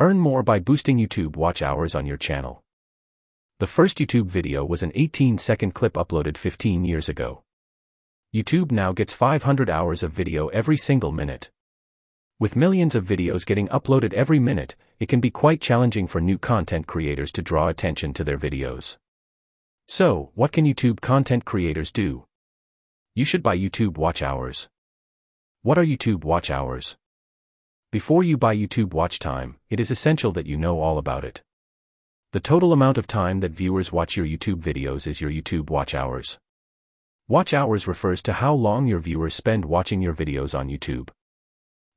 Earn 0.00 0.20
more 0.20 0.44
by 0.44 0.60
boosting 0.60 0.98
YouTube 0.98 1.34
watch 1.34 1.60
hours 1.60 1.96
on 1.96 2.06
your 2.06 2.16
channel. 2.16 2.62
The 3.58 3.66
first 3.66 3.98
YouTube 3.98 4.26
video 4.26 4.64
was 4.64 4.84
an 4.84 4.92
18 4.94 5.38
second 5.38 5.74
clip 5.74 5.94
uploaded 5.94 6.36
15 6.36 6.84
years 6.84 7.08
ago. 7.08 7.42
YouTube 8.32 8.70
now 8.70 8.92
gets 8.92 9.12
500 9.12 9.68
hours 9.68 10.04
of 10.04 10.12
video 10.12 10.46
every 10.48 10.76
single 10.76 11.10
minute. 11.10 11.50
With 12.38 12.54
millions 12.54 12.94
of 12.94 13.04
videos 13.04 13.44
getting 13.44 13.66
uploaded 13.68 14.12
every 14.12 14.38
minute, 14.38 14.76
it 15.00 15.08
can 15.08 15.18
be 15.18 15.32
quite 15.32 15.60
challenging 15.60 16.06
for 16.06 16.20
new 16.20 16.38
content 16.38 16.86
creators 16.86 17.32
to 17.32 17.42
draw 17.42 17.66
attention 17.66 18.14
to 18.14 18.22
their 18.22 18.38
videos. 18.38 18.98
So, 19.88 20.30
what 20.36 20.52
can 20.52 20.64
YouTube 20.64 21.00
content 21.00 21.44
creators 21.44 21.90
do? 21.90 22.24
You 23.16 23.24
should 23.24 23.42
buy 23.42 23.58
YouTube 23.58 23.98
watch 23.98 24.22
hours. 24.22 24.68
What 25.62 25.76
are 25.76 25.84
YouTube 25.84 26.22
watch 26.22 26.50
hours? 26.50 26.96
Before 27.90 28.22
you 28.22 28.36
buy 28.36 28.54
YouTube 28.54 28.92
watch 28.92 29.18
time, 29.18 29.56
it 29.70 29.80
is 29.80 29.90
essential 29.90 30.30
that 30.32 30.44
you 30.44 30.58
know 30.58 30.78
all 30.78 30.98
about 30.98 31.24
it. 31.24 31.42
The 32.32 32.40
total 32.40 32.74
amount 32.74 32.98
of 32.98 33.06
time 33.06 33.40
that 33.40 33.52
viewers 33.52 33.90
watch 33.90 34.14
your 34.14 34.26
YouTube 34.26 34.60
videos 34.60 35.06
is 35.06 35.22
your 35.22 35.30
YouTube 35.30 35.70
watch 35.70 35.94
hours. 35.94 36.38
Watch 37.28 37.54
hours 37.54 37.88
refers 37.88 38.20
to 38.24 38.34
how 38.34 38.52
long 38.52 38.86
your 38.86 38.98
viewers 38.98 39.34
spend 39.34 39.64
watching 39.64 40.02
your 40.02 40.12
videos 40.12 40.54
on 40.54 40.68
YouTube. 40.68 41.08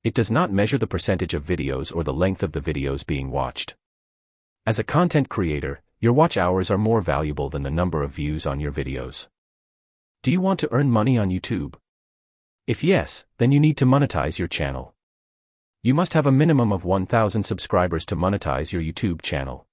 It 0.02 0.14
does 0.14 0.32
not 0.32 0.50
measure 0.50 0.78
the 0.78 0.88
percentage 0.88 1.34
of 1.34 1.46
videos 1.46 1.94
or 1.94 2.06
the 2.06 2.14
length 2.14 2.42
of 2.42 2.54
the 2.54 2.62
videos 2.62 3.06
being 3.06 3.30
watched. 3.30 3.76
As 4.66 4.80
a 4.80 4.86
content 4.86 5.28
creator, 5.28 5.82
your 6.00 6.14
watch 6.14 6.38
hours 6.38 6.72
are 6.72 6.78
more 6.78 7.02
valuable 7.02 7.50
than 7.50 7.64
the 7.64 7.70
number 7.70 8.02
of 8.02 8.12
views 8.16 8.46
on 8.46 8.62
your 8.62 8.72
videos. 8.72 9.28
Do 10.24 10.32
you 10.32 10.40
want 10.40 10.62
to 10.62 10.72
earn 10.72 10.90
money 10.90 11.18
on 11.18 11.32
YouTube? 11.32 11.74
If 12.66 12.82
yes, 12.82 13.26
then 13.40 13.52
you 13.52 13.60
need 13.60 13.76
to 13.76 13.86
monetize 13.86 14.40
your 14.40 14.48
channel. 14.48 14.96
You 15.84 15.96
must 15.96 16.14
have 16.14 16.28
a 16.28 16.32
minimum 16.32 16.72
of 16.72 16.86
1000 16.86 17.42
subscribers 17.42 18.06
to 18.06 18.16
monetize 18.16 18.72
your 18.72 18.84
YouTube 18.84 19.24
channel. 19.24 19.66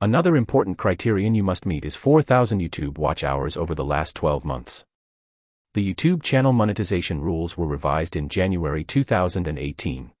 Another 0.00 0.36
important 0.36 0.78
criterion 0.78 1.34
you 1.34 1.42
must 1.42 1.66
meet 1.66 1.84
is 1.84 1.96
4000 1.96 2.60
YouTube 2.60 2.96
watch 2.96 3.24
hours 3.24 3.56
over 3.56 3.74
the 3.74 3.84
last 3.84 4.14
12 4.14 4.44
months. 4.44 4.84
The 5.74 5.94
YouTube 5.94 6.22
channel 6.22 6.52
monetization 6.52 7.20
rules 7.20 7.58
were 7.58 7.66
revised 7.66 8.14
in 8.14 8.28
January 8.28 8.84
2018. 8.84 10.12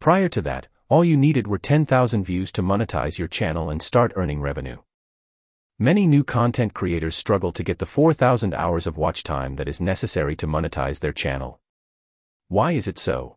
Prior 0.00 0.28
to 0.30 0.40
that, 0.40 0.68
all 0.88 1.04
you 1.04 1.18
needed 1.18 1.46
were 1.46 1.58
10,000 1.58 2.24
views 2.24 2.50
to 2.52 2.62
monetize 2.62 3.18
your 3.18 3.28
channel 3.28 3.68
and 3.68 3.82
start 3.82 4.14
earning 4.16 4.40
revenue. 4.40 4.78
Many 5.78 6.06
new 6.06 6.24
content 6.24 6.72
creators 6.72 7.14
struggle 7.14 7.52
to 7.52 7.62
get 7.62 7.78
the 7.78 7.84
4,000 7.84 8.54
hours 8.54 8.86
of 8.86 8.96
watch 8.96 9.22
time 9.22 9.56
that 9.56 9.68
is 9.68 9.82
necessary 9.82 10.34
to 10.36 10.46
monetize 10.46 11.00
their 11.00 11.12
channel. 11.12 11.60
Why 12.48 12.72
is 12.72 12.88
it 12.88 12.98
so? 12.98 13.36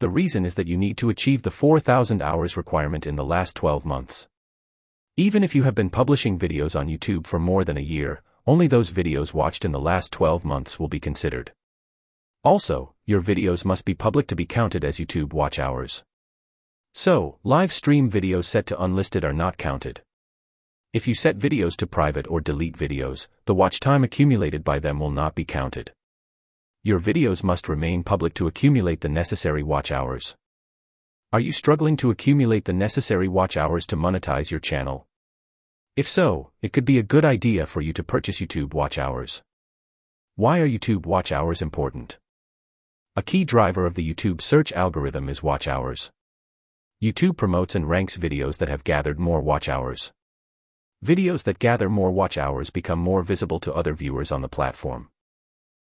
The 0.00 0.08
reason 0.08 0.46
is 0.46 0.54
that 0.54 0.68
you 0.68 0.76
need 0.76 0.96
to 0.98 1.10
achieve 1.10 1.42
the 1.42 1.50
4,000 1.50 2.22
hours 2.22 2.56
requirement 2.56 3.04
in 3.04 3.16
the 3.16 3.24
last 3.24 3.56
12 3.56 3.84
months. 3.84 4.28
Even 5.16 5.42
if 5.42 5.56
you 5.56 5.64
have 5.64 5.74
been 5.74 5.90
publishing 5.90 6.38
videos 6.38 6.78
on 6.78 6.86
YouTube 6.86 7.26
for 7.26 7.40
more 7.40 7.64
than 7.64 7.76
a 7.76 7.80
year, 7.80 8.22
only 8.46 8.68
those 8.68 8.92
videos 8.92 9.34
watched 9.34 9.64
in 9.64 9.72
the 9.72 9.80
last 9.80 10.12
12 10.12 10.44
months 10.44 10.78
will 10.78 10.86
be 10.86 11.00
considered. 11.00 11.52
Also, 12.44 12.94
your 13.04 13.20
videos 13.20 13.64
must 13.64 13.84
be 13.84 13.92
public 13.92 14.28
to 14.28 14.36
be 14.36 14.46
counted 14.46 14.84
as 14.84 14.98
YouTube 14.98 15.32
watch 15.32 15.58
hours. 15.58 16.04
So, 16.94 17.38
live 17.42 17.72
stream 17.72 18.08
videos 18.08 18.44
set 18.44 18.66
to 18.66 18.80
unlisted 18.80 19.24
are 19.24 19.32
not 19.32 19.58
counted. 19.58 20.02
If 20.92 21.08
you 21.08 21.14
set 21.14 21.36
videos 21.36 21.74
to 21.76 21.88
private 21.88 22.28
or 22.28 22.40
delete 22.40 22.78
videos, 22.78 23.26
the 23.46 23.54
watch 23.54 23.80
time 23.80 24.04
accumulated 24.04 24.62
by 24.62 24.78
them 24.78 25.00
will 25.00 25.10
not 25.10 25.34
be 25.34 25.44
counted. 25.44 25.92
Your 26.88 27.00
videos 27.00 27.44
must 27.44 27.68
remain 27.68 28.02
public 28.02 28.32
to 28.32 28.46
accumulate 28.46 29.02
the 29.02 29.10
necessary 29.10 29.62
watch 29.62 29.92
hours. 29.92 30.34
Are 31.34 31.38
you 31.38 31.52
struggling 31.52 31.98
to 31.98 32.10
accumulate 32.10 32.64
the 32.64 32.72
necessary 32.72 33.28
watch 33.28 33.58
hours 33.58 33.84
to 33.88 33.96
monetize 33.98 34.50
your 34.50 34.58
channel? 34.58 35.06
If 35.96 36.08
so, 36.08 36.50
it 36.62 36.72
could 36.72 36.86
be 36.86 36.98
a 36.98 37.02
good 37.02 37.26
idea 37.26 37.66
for 37.66 37.82
you 37.82 37.92
to 37.92 38.02
purchase 38.02 38.40
YouTube 38.40 38.72
watch 38.72 38.96
hours. 38.96 39.42
Why 40.36 40.60
are 40.60 40.66
YouTube 40.66 41.04
watch 41.04 41.30
hours 41.30 41.60
important? 41.60 42.16
A 43.16 43.22
key 43.22 43.44
driver 43.44 43.84
of 43.84 43.94
the 43.94 44.14
YouTube 44.14 44.40
search 44.40 44.72
algorithm 44.72 45.28
is 45.28 45.42
watch 45.42 45.68
hours. 45.68 46.10
YouTube 47.04 47.36
promotes 47.36 47.74
and 47.74 47.86
ranks 47.86 48.16
videos 48.16 48.56
that 48.56 48.70
have 48.70 48.82
gathered 48.82 49.20
more 49.20 49.42
watch 49.42 49.68
hours. 49.68 50.10
Videos 51.04 51.42
that 51.42 51.58
gather 51.58 51.90
more 51.90 52.10
watch 52.10 52.38
hours 52.38 52.70
become 52.70 52.98
more 52.98 53.22
visible 53.22 53.60
to 53.60 53.74
other 53.74 53.92
viewers 53.92 54.32
on 54.32 54.40
the 54.40 54.48
platform. 54.48 55.10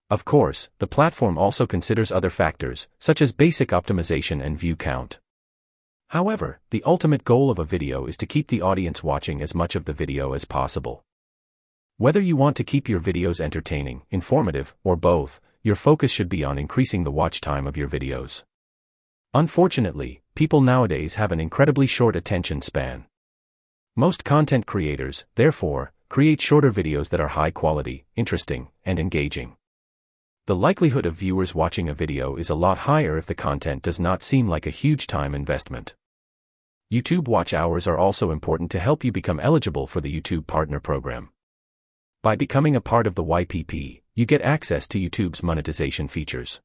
Of 0.10 0.24
course, 0.24 0.70
the 0.80 0.88
platform 0.88 1.38
also 1.38 1.68
considers 1.68 2.14
other 2.14 2.30
factors, 2.30 2.88
such 2.98 3.22
as 3.22 3.34
basic 3.34 3.70
optimization 3.70 4.42
and 4.42 4.58
view 4.58 4.78
count. 4.78 5.20
However, 6.12 6.62
the 6.70 6.82
ultimate 6.86 7.26
goal 7.26 7.52
of 7.52 7.60
a 7.60 7.66
video 7.66 8.06
is 8.06 8.16
to 8.18 8.26
keep 8.26 8.48
the 8.48 8.62
audience 8.62 9.04
watching 9.04 9.42
as 9.42 9.54
much 9.54 9.76
of 9.76 9.84
the 9.84 9.92
video 9.92 10.32
as 10.32 10.46
possible. 10.46 11.04
Whether 11.98 12.22
you 12.22 12.38
want 12.38 12.56
to 12.56 12.64
keep 12.64 12.88
your 12.88 13.02
videos 13.02 13.42
entertaining, 13.42 14.04
informative, 14.10 14.74
or 14.82 14.96
both, 14.96 15.42
your 15.62 15.76
focus 15.76 16.10
should 16.10 16.30
be 16.30 16.42
on 16.42 16.58
increasing 16.58 17.04
the 17.04 17.12
watch 17.12 17.42
time 17.42 17.68
of 17.68 17.76
your 17.76 17.90
videos. 17.90 18.44
Unfortunately, 19.34 20.22
people 20.36 20.62
nowadays 20.62 21.16
have 21.16 21.34
an 21.34 21.42
incredibly 21.42 21.86
short 21.86 22.16
attention 22.16 22.62
span. 22.62 23.04
Most 23.98 24.24
content 24.24 24.66
creators, 24.66 25.26
therefore, 25.36 25.92
create 26.08 26.40
shorter 26.40 26.72
videos 26.72 27.10
that 27.10 27.20
are 27.20 27.30
high 27.30 27.52
quality, 27.52 28.06
interesting, 28.16 28.70
and 28.86 29.00
engaging 29.00 29.57
the 30.48 30.56
likelihood 30.56 31.06
of 31.06 31.14
viewers 31.14 31.54
watching 31.54 31.90
a 31.90 31.94
video 31.94 32.38
is 32.38 32.50
a 32.50 32.56
lot 32.56 32.78
higher 32.78 33.18
if 33.18 33.26
the 33.26 33.36
content 33.36 33.84
does 33.84 34.00
not 34.00 34.24
seem 34.24 34.48
like 34.48 34.66
a 34.66 34.70
huge 34.70 35.06
time 35.06 35.36
investment. 35.36 35.94
YouTube 36.90 37.28
watch 37.28 37.54
hours 37.54 37.86
are 37.86 37.98
also 37.98 38.32
important 38.32 38.72
to 38.72 38.80
help 38.80 39.04
you 39.04 39.12
become 39.12 39.42
eligible 39.42 39.88
for 39.88 40.00
the 40.00 40.22
YouTube 40.22 40.48
Partner 40.48 40.80
Program. 40.80 41.28
By 42.24 42.38
becoming 42.38 42.78
a 42.78 42.82
part 42.82 43.08
of 43.08 43.16
the 43.16 43.26
YPP, 43.26 44.04
you 44.16 44.26
get 44.26 44.42
access 44.42 44.88
to 44.88 44.98
YouTube's 44.98 45.44
monetization 45.44 46.08
features. 46.08 46.62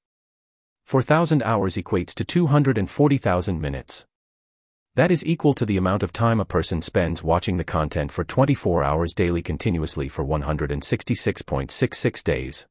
4,000 0.85 1.43
hours 1.43 1.75
equates 1.75 2.15
to 2.15 2.25
240,000 2.25 3.61
minutes. 3.61 4.07
That 4.95 5.11
is 5.11 5.27
equal 5.27 5.55
to 5.55 5.67
the 5.67 5.77
amount 5.77 6.05
of 6.05 6.13
time 6.13 6.39
a 6.39 6.45
person 6.45 6.83
spends 6.83 7.25
watching 7.25 7.57
the 7.57 7.65
content 7.65 8.13
for 8.13 8.23
24 8.23 8.85
hours 8.85 9.13
daily 9.13 9.43
continuously 9.43 10.09
for 10.09 10.25
166.66 10.25 12.23
days. 12.23 12.67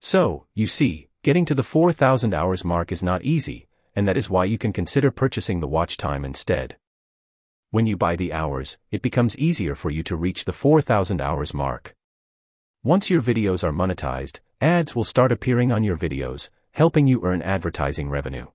So, 0.00 0.46
you 0.54 0.66
see, 0.66 1.08
getting 1.22 1.44
to 1.46 1.54
the 1.54 1.62
4,000 1.62 2.34
hours 2.34 2.64
mark 2.64 2.92
is 2.92 3.02
not 3.02 3.22
easy, 3.22 3.66
and 3.94 4.06
that 4.06 4.16
is 4.16 4.30
why 4.30 4.44
you 4.44 4.58
can 4.58 4.72
consider 4.72 5.10
purchasing 5.10 5.60
the 5.60 5.66
watch 5.66 5.96
time 5.96 6.24
instead. 6.24 6.76
When 7.70 7.86
you 7.86 7.96
buy 7.96 8.16
the 8.16 8.32
hours, 8.32 8.78
it 8.90 9.02
becomes 9.02 9.36
easier 9.38 9.74
for 9.74 9.90
you 9.90 10.02
to 10.04 10.16
reach 10.16 10.44
the 10.44 10.52
4,000 10.52 11.20
hours 11.20 11.52
mark. 11.52 11.94
Once 12.84 13.10
your 13.10 13.20
videos 13.20 13.64
are 13.64 13.72
monetized, 13.72 14.40
ads 14.60 14.94
will 14.94 15.04
start 15.04 15.32
appearing 15.32 15.72
on 15.72 15.82
your 15.82 15.96
videos, 15.96 16.50
helping 16.70 17.06
you 17.06 17.24
earn 17.24 17.42
advertising 17.42 18.08
revenue. 18.08 18.46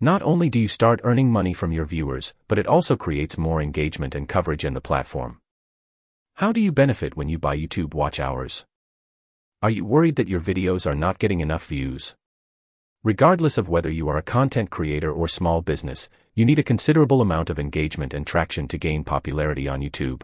Not 0.00 0.22
only 0.22 0.48
do 0.48 0.58
you 0.58 0.68
start 0.68 1.00
earning 1.04 1.30
money 1.30 1.52
from 1.52 1.72
your 1.72 1.84
viewers, 1.84 2.32
but 2.48 2.58
it 2.58 2.66
also 2.66 2.96
creates 2.96 3.36
more 3.36 3.60
engagement 3.60 4.14
and 4.14 4.28
coverage 4.28 4.64
in 4.64 4.74
the 4.74 4.80
platform. 4.80 5.40
How 6.34 6.52
do 6.52 6.60
you 6.60 6.72
benefit 6.72 7.16
when 7.16 7.28
you 7.28 7.38
buy 7.38 7.56
YouTube 7.56 7.94
watch 7.94 8.18
hours? 8.18 8.64
Are 9.64 9.70
you 9.70 9.86
worried 9.86 10.16
that 10.16 10.28
your 10.28 10.42
videos 10.42 10.84
are 10.84 10.94
not 10.94 11.18
getting 11.18 11.40
enough 11.40 11.64
views? 11.64 12.14
Regardless 13.02 13.56
of 13.56 13.66
whether 13.66 13.90
you 13.90 14.10
are 14.10 14.18
a 14.18 14.22
content 14.22 14.68
creator 14.68 15.10
or 15.10 15.26
small 15.26 15.62
business, 15.62 16.10
you 16.34 16.44
need 16.44 16.58
a 16.58 16.62
considerable 16.62 17.22
amount 17.22 17.48
of 17.48 17.58
engagement 17.58 18.12
and 18.12 18.26
traction 18.26 18.68
to 18.68 18.76
gain 18.76 19.04
popularity 19.04 19.66
on 19.66 19.80
YouTube. 19.80 20.20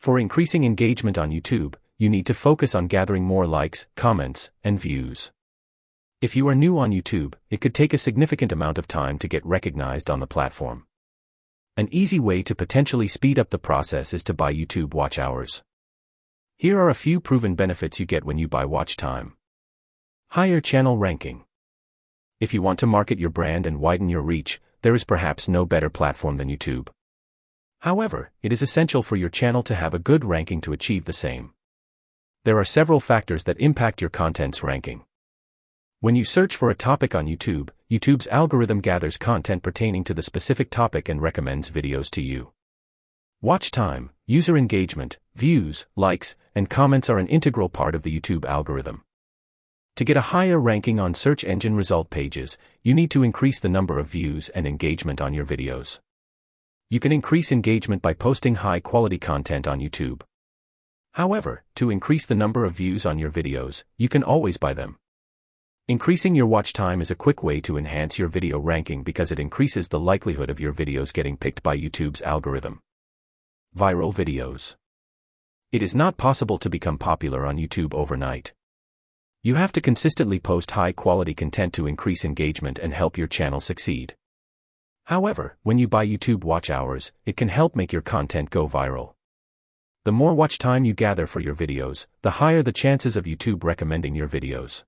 For 0.00 0.18
increasing 0.18 0.64
engagement 0.64 1.16
on 1.16 1.30
YouTube, 1.30 1.76
you 1.96 2.08
need 2.10 2.26
to 2.26 2.34
focus 2.34 2.74
on 2.74 2.88
gathering 2.88 3.22
more 3.22 3.46
likes, 3.46 3.86
comments, 3.94 4.50
and 4.64 4.80
views. 4.80 5.30
If 6.20 6.34
you 6.34 6.48
are 6.48 6.54
new 6.56 6.76
on 6.76 6.90
YouTube, 6.90 7.34
it 7.50 7.60
could 7.60 7.72
take 7.72 7.94
a 7.94 7.98
significant 7.98 8.50
amount 8.50 8.78
of 8.78 8.88
time 8.88 9.16
to 9.20 9.28
get 9.28 9.46
recognized 9.46 10.10
on 10.10 10.18
the 10.18 10.26
platform. 10.26 10.88
An 11.76 11.86
easy 11.92 12.18
way 12.18 12.42
to 12.42 12.56
potentially 12.56 13.06
speed 13.06 13.38
up 13.38 13.50
the 13.50 13.60
process 13.60 14.12
is 14.12 14.24
to 14.24 14.34
buy 14.34 14.52
YouTube 14.52 14.92
watch 14.92 15.20
hours. 15.20 15.62
Here 16.60 16.78
are 16.78 16.90
a 16.90 16.94
few 16.94 17.20
proven 17.20 17.54
benefits 17.54 17.98
you 17.98 18.04
get 18.04 18.26
when 18.26 18.36
you 18.36 18.46
buy 18.46 18.66
watch 18.66 18.94
time. 18.94 19.32
Higher 20.32 20.60
channel 20.60 20.98
ranking. 20.98 21.44
If 22.38 22.52
you 22.52 22.60
want 22.60 22.78
to 22.80 22.86
market 22.86 23.18
your 23.18 23.30
brand 23.30 23.64
and 23.64 23.80
widen 23.80 24.10
your 24.10 24.20
reach, 24.20 24.60
there 24.82 24.94
is 24.94 25.02
perhaps 25.02 25.48
no 25.48 25.64
better 25.64 25.88
platform 25.88 26.36
than 26.36 26.50
YouTube. 26.50 26.88
However, 27.78 28.30
it 28.42 28.52
is 28.52 28.60
essential 28.60 29.02
for 29.02 29.16
your 29.16 29.30
channel 29.30 29.62
to 29.62 29.74
have 29.74 29.94
a 29.94 29.98
good 29.98 30.22
ranking 30.22 30.60
to 30.60 30.74
achieve 30.74 31.06
the 31.06 31.14
same. 31.14 31.54
There 32.44 32.58
are 32.58 32.64
several 32.66 33.00
factors 33.00 33.44
that 33.44 33.58
impact 33.58 34.02
your 34.02 34.10
content's 34.10 34.62
ranking. 34.62 35.06
When 36.00 36.14
you 36.14 36.26
search 36.26 36.54
for 36.54 36.68
a 36.68 36.74
topic 36.74 37.14
on 37.14 37.24
YouTube, 37.24 37.70
YouTube's 37.90 38.26
algorithm 38.26 38.82
gathers 38.82 39.16
content 39.16 39.62
pertaining 39.62 40.04
to 40.04 40.12
the 40.12 40.22
specific 40.22 40.68
topic 40.68 41.08
and 41.08 41.22
recommends 41.22 41.70
videos 41.70 42.10
to 42.10 42.20
you. 42.20 42.52
Watch 43.40 43.70
time, 43.70 44.10
user 44.26 44.58
engagement, 44.58 45.18
views, 45.40 45.86
likes, 45.96 46.36
and 46.54 46.68
comments 46.68 47.08
are 47.08 47.18
an 47.18 47.26
integral 47.26 47.70
part 47.70 47.94
of 47.94 48.02
the 48.02 48.20
YouTube 48.20 48.44
algorithm. 48.44 49.02
To 49.96 50.04
get 50.04 50.18
a 50.18 50.32
higher 50.36 50.60
ranking 50.60 51.00
on 51.00 51.14
search 51.14 51.44
engine 51.44 51.74
result 51.74 52.10
pages, 52.10 52.58
you 52.82 52.92
need 52.92 53.10
to 53.12 53.22
increase 53.22 53.58
the 53.58 53.70
number 53.70 53.98
of 53.98 54.06
views 54.06 54.50
and 54.50 54.66
engagement 54.66 55.18
on 55.18 55.32
your 55.32 55.46
videos. 55.46 55.98
You 56.90 57.00
can 57.00 57.10
increase 57.10 57.50
engagement 57.50 58.02
by 58.02 58.12
posting 58.12 58.56
high 58.56 58.80
quality 58.80 59.18
content 59.18 59.66
on 59.66 59.80
YouTube. 59.80 60.20
However, 61.12 61.64
to 61.76 61.90
increase 61.90 62.26
the 62.26 62.34
number 62.34 62.66
of 62.66 62.74
views 62.74 63.06
on 63.06 63.18
your 63.18 63.30
videos, 63.30 63.84
you 63.96 64.10
can 64.10 64.22
always 64.22 64.58
buy 64.58 64.74
them. 64.74 64.98
Increasing 65.88 66.34
your 66.34 66.46
watch 66.46 66.74
time 66.74 67.00
is 67.00 67.10
a 67.10 67.22
quick 67.24 67.42
way 67.42 67.62
to 67.62 67.78
enhance 67.78 68.18
your 68.18 68.28
video 68.28 68.58
ranking 68.58 69.02
because 69.02 69.32
it 69.32 69.40
increases 69.40 69.88
the 69.88 70.00
likelihood 70.00 70.50
of 70.50 70.60
your 70.60 70.74
videos 70.74 71.14
getting 71.14 71.38
picked 71.38 71.62
by 71.62 71.78
YouTube's 71.78 72.20
algorithm. 72.20 72.80
Viral 73.74 74.14
videos. 74.14 74.76
It 75.72 75.82
is 75.82 75.94
not 75.94 76.16
possible 76.16 76.58
to 76.58 76.68
become 76.68 76.98
popular 76.98 77.46
on 77.46 77.56
YouTube 77.56 77.94
overnight. 77.94 78.52
You 79.44 79.54
have 79.54 79.70
to 79.72 79.80
consistently 79.80 80.40
post 80.40 80.72
high 80.72 80.90
quality 80.90 81.32
content 81.32 81.72
to 81.74 81.86
increase 81.86 82.24
engagement 82.24 82.80
and 82.80 82.92
help 82.92 83.16
your 83.16 83.28
channel 83.28 83.60
succeed. 83.60 84.16
However, 85.04 85.56
when 85.62 85.78
you 85.78 85.86
buy 85.86 86.04
YouTube 86.04 86.42
watch 86.42 86.70
hours, 86.70 87.12
it 87.24 87.36
can 87.36 87.48
help 87.48 87.76
make 87.76 87.92
your 87.92 88.02
content 88.02 88.50
go 88.50 88.66
viral. 88.66 89.14
The 90.04 90.10
more 90.10 90.34
watch 90.34 90.58
time 90.58 90.84
you 90.84 90.92
gather 90.92 91.28
for 91.28 91.38
your 91.38 91.54
videos, 91.54 92.08
the 92.22 92.32
higher 92.42 92.64
the 92.64 92.72
chances 92.72 93.16
of 93.16 93.26
YouTube 93.26 93.62
recommending 93.62 94.16
your 94.16 94.28
videos. 94.28 94.82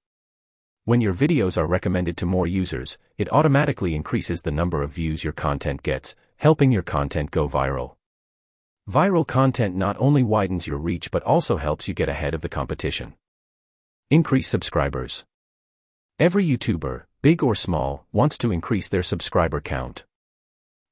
When 0.85 1.00
your 1.00 1.14
videos 1.14 1.56
are 1.56 1.67
recommended 1.69 2.17
to 2.17 2.26
more 2.26 2.49
users, 2.49 2.99
it 3.19 3.32
automatically 3.32 3.94
increases 3.94 4.43
the 4.43 4.50
number 4.50 4.82
of 4.82 4.90
views 4.90 5.23
your 5.23 5.32
content 5.32 5.85
gets, 5.85 6.17
helping 6.38 6.73
your 6.73 6.82
content 6.82 7.31
go 7.31 7.49
viral. 7.49 7.94
Viral 8.90 9.25
content 9.25 9.76
not 9.76 9.96
only 10.00 10.25
widens 10.25 10.67
your 10.67 10.79
reach 10.79 11.12
but 11.12 11.23
also 11.23 11.56
helps 11.56 11.87
you 11.87 11.94
get 11.94 12.08
ahead 12.08 12.34
of 12.34 12.40
the 12.40 12.49
competition. 12.49 13.14
Increase 14.11 14.49
subscribers. 14.49 15.25
Every 16.19 16.44
YouTuber, 16.44 17.05
big 17.23 17.44
or 17.44 17.55
small, 17.55 18.06
wants 18.11 18.37
to 18.38 18.50
increase 18.50 18.88
their 18.88 19.05
subscriber 19.05 19.61
count. 19.61 20.05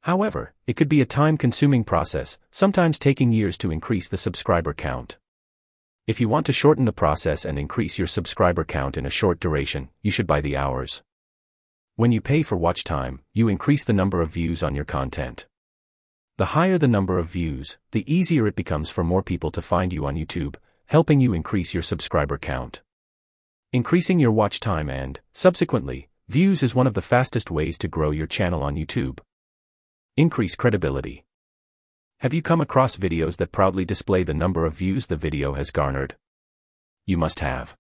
However, 0.03 0.55
it 0.69 0.77
could 0.77 0.89
be 0.89 1.01
a 1.01 1.07
time 1.07 1.37
consuming 1.37 1.83
process, 1.83 2.39
sometimes 2.53 2.97
taking 2.97 3.33
years 3.33 3.59
to 3.59 3.73
increase 3.73 4.07
the 4.07 4.17
subscriber 4.17 4.73
count. 4.73 5.19
If 6.07 6.21
you 6.21 6.29
want 6.29 6.47
to 6.47 6.53
shorten 6.53 6.85
the 6.85 6.93
process 6.93 7.45
and 7.45 7.59
increase 7.59 7.99
your 7.99 8.07
subscriber 8.07 8.65
count 8.65 8.97
in 8.97 9.05
a 9.05 9.11
short 9.11 9.41
duration, 9.41 9.91
you 10.01 10.13
should 10.13 10.29
buy 10.29 10.41
the 10.41 10.57
hours. 10.57 11.03
When 11.97 12.13
you 12.13 12.21
pay 12.21 12.45
for 12.45 12.57
watch 12.57 12.85
time, 12.85 13.21
you 13.35 13.49
increase 13.49 13.83
the 13.83 13.93
number 13.93 14.23
of 14.23 14.33
views 14.33 14.63
on 14.63 14.77
your 14.77 14.85
content. 14.85 15.47
The 16.41 16.57
higher 16.57 16.79
the 16.79 16.89
number 16.89 17.19
of 17.19 17.29
views, 17.29 17.77
the 17.91 18.11
easier 18.11 18.47
it 18.47 18.57
becomes 18.57 18.89
for 18.89 19.05
more 19.05 19.23
people 19.23 19.51
to 19.51 19.61
find 19.61 19.93
you 19.93 20.07
on 20.07 20.15
YouTube, 20.15 20.57
helping 20.87 21.21
you 21.21 21.35
increase 21.35 21.75
your 21.75 21.83
subscriber 21.83 22.39
count. 22.39 22.81
Increasing 23.75 24.19
your 24.19 24.33
watch 24.33 24.59
time 24.59 24.89
and, 24.89 25.21
subsequently, 25.35 26.09
views 26.31 26.63
is 26.63 26.75
one 26.75 26.87
of 26.87 26.95
the 26.95 27.03
fastest 27.03 27.51
ways 27.51 27.77
to 27.77 27.89
grow 27.89 28.11
your 28.11 28.27
channel 28.27 28.63
on 28.63 28.77
YouTube. 28.77 29.19
Increase 30.17 30.55
credibility. 30.55 31.27
Have 32.21 32.33
you 32.33 32.41
come 32.41 32.63
across 32.63 32.97
videos 32.97 33.37
that 33.37 33.53
proudly 33.53 33.85
display 33.85 34.23
the 34.23 34.33
number 34.33 34.65
of 34.65 34.73
views 34.73 35.09
the 35.09 35.17
video 35.17 35.53
has 35.53 35.71
garnered? 35.71 36.17
You 37.05 37.19
must 37.19 37.41
have. 37.41 37.77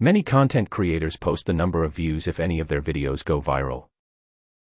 Many 0.00 0.22
content 0.22 0.70
creators 0.70 1.18
post 1.18 1.44
the 1.44 1.52
number 1.52 1.84
of 1.84 1.94
views 1.94 2.26
if 2.26 2.40
any 2.40 2.58
of 2.58 2.68
their 2.68 2.80
videos 2.80 3.22
go 3.22 3.42
viral. 3.42 3.88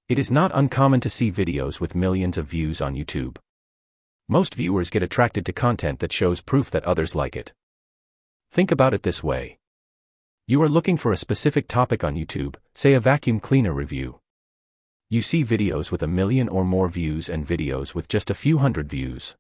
It 0.09 0.21
is 0.21 0.31
not 0.31 0.53
uncommon 0.55 1.01
to 1.01 1.11
see 1.11 1.33
videos 1.33 1.81
with 1.81 1.97
millions 1.97 2.39
of 2.39 2.47
views 2.47 2.81
on 2.81 2.95
YouTube. 2.95 3.39
Most 4.29 4.55
viewers 4.55 4.89
get 4.89 5.03
attracted 5.03 5.45
to 5.47 5.53
content 5.53 5.99
that 5.99 6.13
shows 6.13 6.41
proof 6.41 6.71
that 6.71 6.85
others 6.85 7.17
like 7.17 7.35
it. 7.35 7.53
Think 8.53 8.71
about 8.71 8.95
it 8.95 9.03
this 9.03 9.25
way. 9.25 9.59
You 10.47 10.63
are 10.63 10.69
looking 10.69 10.97
for 10.97 11.11
a 11.11 11.17
specific 11.17 11.67
topic 11.67 12.05
on 12.05 12.15
YouTube, 12.15 12.55
say 12.73 12.93
a 12.93 13.01
vacuum 13.01 13.41
cleaner 13.41 13.73
review. 13.73 14.21
You 15.11 15.23
see 15.23 15.45
videos 15.45 15.91
with 15.91 16.05
a 16.05 16.09
million 16.09 16.49
or 16.49 16.65
more 16.65 16.89
views 16.89 17.29
and 17.29 17.45
videos 17.45 17.93
with 17.93 18.07
just 18.07 18.31
a 18.31 18.35
few 18.35 18.59
hundred 18.59 18.89
views. 18.89 19.35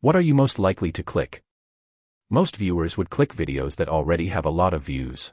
What 0.00 0.14
are 0.14 0.20
you 0.20 0.32
most 0.32 0.60
likely 0.60 0.92
to 0.92 1.02
click? 1.02 1.42
Most 2.30 2.54
viewers 2.56 2.96
would 2.96 3.10
click 3.10 3.34
videos 3.34 3.74
that 3.76 3.88
already 3.88 4.28
have 4.28 4.44
a 4.44 4.50
lot 4.50 4.74
of 4.74 4.84
views. 4.84 5.32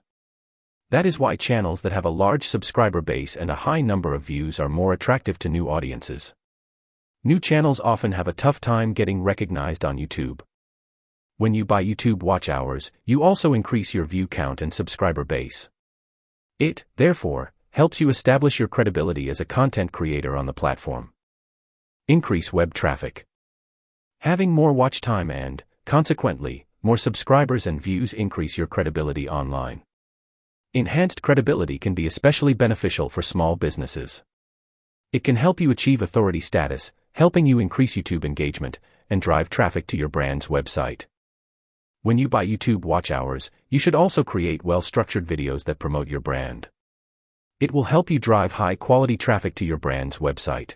That 0.92 1.06
is 1.06 1.20
why 1.20 1.36
channels 1.36 1.82
that 1.82 1.92
have 1.92 2.06
a 2.06 2.10
large 2.10 2.44
subscriber 2.44 3.02
base 3.02 3.36
and 3.36 3.52
a 3.52 3.56
high 3.56 3.82
number 3.82 4.16
of 4.16 4.24
views 4.24 4.60
are 4.60 4.68
more 4.68 4.92
attractive 4.92 5.38
to 5.40 5.50
new 5.50 5.70
audiences. 5.70 6.34
New 7.24 7.40
channels 7.40 7.80
often 7.80 8.14
have 8.14 8.28
a 8.28 8.34
tough 8.34 8.60
time 8.60 8.94
getting 8.94 9.22
recognized 9.22 9.86
on 9.86 9.98
YouTube. 9.98 10.42
When 11.38 11.54
you 11.54 11.64
buy 11.64 11.84
YouTube 11.84 12.24
watch 12.24 12.50
hours, 12.50 12.92
you 13.06 13.22
also 13.22 13.54
increase 13.54 13.94
your 13.94 14.06
view 14.06 14.28
count 14.28 14.64
and 14.64 14.74
subscriber 14.74 15.24
base. 15.24 15.70
It, 16.58 16.86
therefore, 16.96 17.54
helps 17.70 18.02
you 18.02 18.10
establish 18.10 18.58
your 18.58 18.68
credibility 18.68 19.30
as 19.30 19.40
a 19.40 19.46
content 19.46 19.92
creator 19.92 20.36
on 20.36 20.48
the 20.48 20.54
platform. 20.54 21.12
Increase 22.08 22.52
web 22.52 22.74
traffic. 22.74 23.26
Having 24.22 24.52
more 24.52 24.74
watch 24.74 25.02
time 25.02 25.30
and, 25.30 25.64
consequently, 25.86 26.66
more 26.82 26.98
subscribers 26.98 27.68
and 27.68 27.80
views 27.80 28.12
increase 28.12 28.58
your 28.58 28.68
credibility 28.68 29.30
online. 29.30 29.84
Enhanced 30.76 31.24
credibility 31.24 31.80
can 31.80 31.96
be 31.96 32.06
especially 32.06 32.54
beneficial 32.54 33.10
for 33.10 33.24
small 33.24 33.56
businesses. 33.56 34.22
It 35.12 35.24
can 35.24 35.36
help 35.36 35.60
you 35.60 35.72
achieve 35.72 36.00
authority 36.00 36.42
status, 36.42 36.92
helping 37.14 37.48
you 37.48 37.58
increase 37.58 37.96
YouTube 37.96 38.24
engagement 38.24 38.78
and 39.10 39.20
drive 39.20 39.50
traffic 39.50 39.88
to 39.88 39.98
your 39.98 40.10
brand's 40.10 40.46
website. 40.46 41.08
When 42.04 42.20
you 42.20 42.30
buy 42.30 42.46
YouTube 42.46 42.86
watch 42.86 43.10
hours, 43.10 43.50
you 43.70 43.80
should 43.80 43.96
also 43.96 44.24
create 44.24 44.64
well 44.64 44.84
structured 44.84 45.26
videos 45.26 45.64
that 45.64 45.80
promote 45.80 46.08
your 46.08 46.20
brand. 46.20 46.70
It 47.60 47.72
will 47.72 47.86
help 47.86 48.12
you 48.12 48.20
drive 48.20 48.52
high 48.54 48.76
quality 48.76 49.18
traffic 49.18 49.56
to 49.56 49.66
your 49.66 49.78
brand's 49.78 50.20
website. 50.20 50.76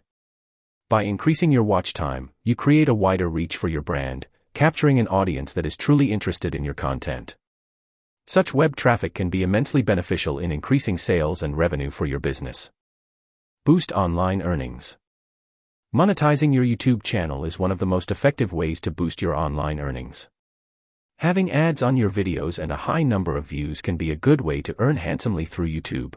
By 0.89 1.03
increasing 1.03 1.51
your 1.51 1.61
watch 1.61 1.93
time, 1.93 2.31
you 2.43 2.55
create 2.55 2.89
a 2.89 2.95
wider 2.95 3.29
reach 3.29 3.57
for 3.57 3.67
your 3.67 3.83
brand, 3.83 4.25
capturing 4.55 4.97
an 4.97 5.07
audience 5.09 5.53
that 5.53 5.67
is 5.67 5.77
truly 5.77 6.11
interested 6.11 6.55
in 6.55 6.63
your 6.63 6.73
content. 6.73 7.35
Such 8.25 8.53
web 8.53 8.75
traffic 8.75 9.13
can 9.13 9.29
be 9.29 9.43
immensely 9.43 9.81
beneficial 9.81 10.39
in 10.39 10.51
increasing 10.51 10.97
sales 10.97 11.43
and 11.43 11.57
revenue 11.57 11.89
for 11.89 12.05
your 12.05 12.19
business. 12.19 12.71
Boost 13.65 13.91
online 13.91 14.41
earnings. 14.41 14.97
Monetizing 15.93 16.53
your 16.53 16.63
YouTube 16.63 17.03
channel 17.03 17.43
is 17.43 17.59
one 17.59 17.71
of 17.71 17.79
the 17.79 17.85
most 17.85 18.11
effective 18.11 18.53
ways 18.53 18.79
to 18.81 18.91
boost 18.91 19.21
your 19.21 19.35
online 19.35 19.79
earnings. 19.79 20.29
Having 21.17 21.51
ads 21.51 21.83
on 21.83 21.97
your 21.97 22.09
videos 22.09 22.57
and 22.57 22.71
a 22.71 22.87
high 22.87 23.03
number 23.03 23.37
of 23.37 23.45
views 23.45 23.81
can 23.81 23.97
be 23.97 24.09
a 24.09 24.15
good 24.15 24.41
way 24.41 24.61
to 24.61 24.75
earn 24.79 24.97
handsomely 24.97 25.45
through 25.45 25.67
YouTube. 25.67 26.15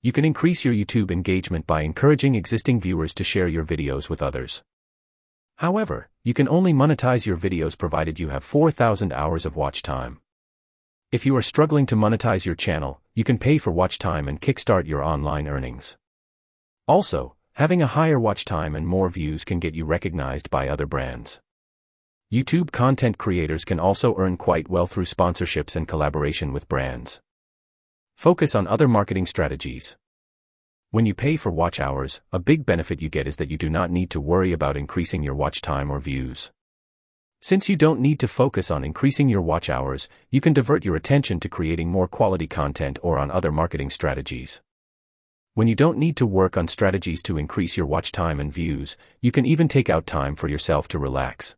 You 0.00 0.12
can 0.12 0.24
increase 0.24 0.64
your 0.64 0.72
YouTube 0.72 1.10
engagement 1.10 1.66
by 1.66 1.82
encouraging 1.82 2.36
existing 2.36 2.80
viewers 2.80 3.12
to 3.14 3.24
share 3.24 3.48
your 3.48 3.64
videos 3.64 4.08
with 4.08 4.22
others. 4.22 4.62
However, 5.56 6.08
you 6.22 6.32
can 6.32 6.48
only 6.48 6.72
monetize 6.72 7.26
your 7.26 7.36
videos 7.36 7.76
provided 7.76 8.20
you 8.20 8.28
have 8.28 8.44
4,000 8.44 9.12
hours 9.12 9.44
of 9.44 9.56
watch 9.56 9.82
time. 9.82 10.20
If 11.10 11.24
you 11.24 11.34
are 11.36 11.42
struggling 11.42 11.86
to 11.86 11.96
monetize 11.96 12.44
your 12.44 12.54
channel, 12.54 13.00
you 13.14 13.24
can 13.24 13.38
pay 13.38 13.56
for 13.56 13.70
watch 13.70 13.98
time 13.98 14.28
and 14.28 14.38
kickstart 14.38 14.86
your 14.86 15.02
online 15.02 15.48
earnings. 15.48 15.96
Also, 16.86 17.34
having 17.54 17.80
a 17.80 17.86
higher 17.86 18.20
watch 18.20 18.44
time 18.44 18.74
and 18.74 18.86
more 18.86 19.08
views 19.08 19.42
can 19.42 19.58
get 19.58 19.74
you 19.74 19.86
recognized 19.86 20.50
by 20.50 20.68
other 20.68 20.84
brands. 20.84 21.40
YouTube 22.30 22.72
content 22.72 23.16
creators 23.16 23.64
can 23.64 23.80
also 23.80 24.14
earn 24.18 24.36
quite 24.36 24.68
well 24.68 24.86
through 24.86 25.06
sponsorships 25.06 25.74
and 25.74 25.88
collaboration 25.88 26.52
with 26.52 26.68
brands. 26.68 27.22
Focus 28.14 28.54
on 28.54 28.66
other 28.66 28.86
marketing 28.86 29.24
strategies. 29.24 29.96
When 30.90 31.06
you 31.06 31.14
pay 31.14 31.38
for 31.38 31.50
watch 31.50 31.80
hours, 31.80 32.20
a 32.34 32.38
big 32.38 32.66
benefit 32.66 33.00
you 33.00 33.08
get 33.08 33.26
is 33.26 33.36
that 33.36 33.50
you 33.50 33.56
do 33.56 33.70
not 33.70 33.90
need 33.90 34.10
to 34.10 34.20
worry 34.20 34.52
about 34.52 34.76
increasing 34.76 35.22
your 35.22 35.34
watch 35.34 35.62
time 35.62 35.90
or 35.90 36.00
views. 36.00 36.50
Since 37.40 37.68
you 37.68 37.76
don't 37.76 38.00
need 38.00 38.18
to 38.20 38.28
focus 38.28 38.68
on 38.68 38.84
increasing 38.84 39.28
your 39.28 39.42
watch 39.42 39.70
hours, 39.70 40.08
you 40.28 40.40
can 40.40 40.52
divert 40.52 40.84
your 40.84 40.96
attention 40.96 41.38
to 41.40 41.48
creating 41.48 41.88
more 41.88 42.08
quality 42.08 42.48
content 42.48 42.98
or 43.00 43.16
on 43.16 43.30
other 43.30 43.52
marketing 43.52 43.90
strategies. 43.90 44.60
When 45.54 45.68
you 45.68 45.76
don't 45.76 45.98
need 45.98 46.16
to 46.16 46.26
work 46.26 46.56
on 46.56 46.66
strategies 46.66 47.22
to 47.22 47.38
increase 47.38 47.76
your 47.76 47.86
watch 47.86 48.10
time 48.10 48.40
and 48.40 48.52
views, 48.52 48.96
you 49.20 49.30
can 49.30 49.46
even 49.46 49.68
take 49.68 49.88
out 49.88 50.04
time 50.04 50.34
for 50.34 50.48
yourself 50.48 50.88
to 50.88 50.98
relax. 50.98 51.54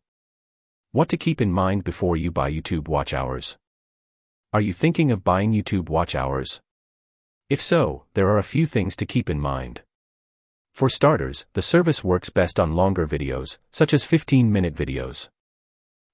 What 0.91 1.09
to 1.09 1.17
keep 1.17 1.41
in 1.41 1.51
mind 1.51 1.83
before 1.83 2.15
you 2.15 2.31
buy 2.31 2.51
YouTube 2.51 2.87
watch 2.87 3.11
hours. 3.11 3.57
Are 4.53 4.61
you 4.61 4.73
thinking 4.73 5.09
of 5.09 5.23
buying 5.23 5.51
YouTube 5.51 5.89
watch 5.89 6.13
hours? 6.13 6.61
If 7.49 7.59
so, 7.61 8.05
there 8.13 8.27
are 8.29 8.37
a 8.37 8.43
few 8.43 8.67
things 8.67 8.95
to 8.97 9.05
keep 9.07 9.31
in 9.31 9.39
mind. 9.39 9.81
For 10.73 10.89
starters, 10.89 11.47
the 11.53 11.61
service 11.63 12.03
works 12.03 12.29
best 12.29 12.59
on 12.59 12.75
longer 12.75 13.07
videos, 13.07 13.57
such 13.71 13.93
as 13.95 14.05
15 14.05 14.51
minute 14.51 14.75
videos. 14.75 15.29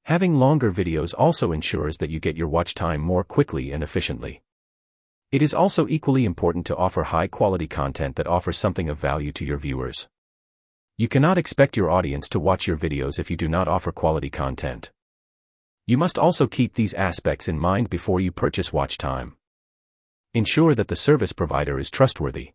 Having 0.07 0.35
longer 0.35 0.71
videos 0.71 1.13
also 1.17 1.51
ensures 1.51 1.97
that 1.97 2.09
you 2.09 2.21
get 2.21 2.37
your 2.37 2.47
watch 2.47 2.73
time 2.73 3.01
more 3.01 3.25
quickly 3.25 3.73
and 3.73 3.83
efficiently. 3.83 4.41
It 5.33 5.41
is 5.41 5.53
also 5.53 5.85
equally 5.89 6.23
important 6.23 6.65
to 6.67 6.77
offer 6.77 7.03
high 7.03 7.27
quality 7.27 7.67
content 7.67 8.15
that 8.15 8.25
offers 8.25 8.57
something 8.57 8.87
of 8.87 8.97
value 8.97 9.33
to 9.33 9.43
your 9.43 9.57
viewers. 9.57 10.07
You 10.97 11.09
cannot 11.09 11.37
expect 11.37 11.75
your 11.75 11.91
audience 11.91 12.29
to 12.29 12.39
watch 12.39 12.67
your 12.67 12.77
videos 12.77 13.19
if 13.19 13.29
you 13.29 13.35
do 13.35 13.49
not 13.49 13.67
offer 13.67 13.91
quality 13.91 14.29
content. 14.29 14.91
You 15.85 15.97
must 15.97 16.17
also 16.17 16.47
keep 16.47 16.75
these 16.75 16.93
aspects 16.93 17.49
in 17.49 17.59
mind 17.59 17.89
before 17.89 18.21
you 18.21 18.31
purchase 18.31 18.71
watch 18.71 18.97
time. 18.97 19.35
Ensure 20.33 20.73
that 20.73 20.87
the 20.87 20.95
service 20.95 21.33
provider 21.33 21.77
is 21.77 21.91
trustworthy. 21.91 22.53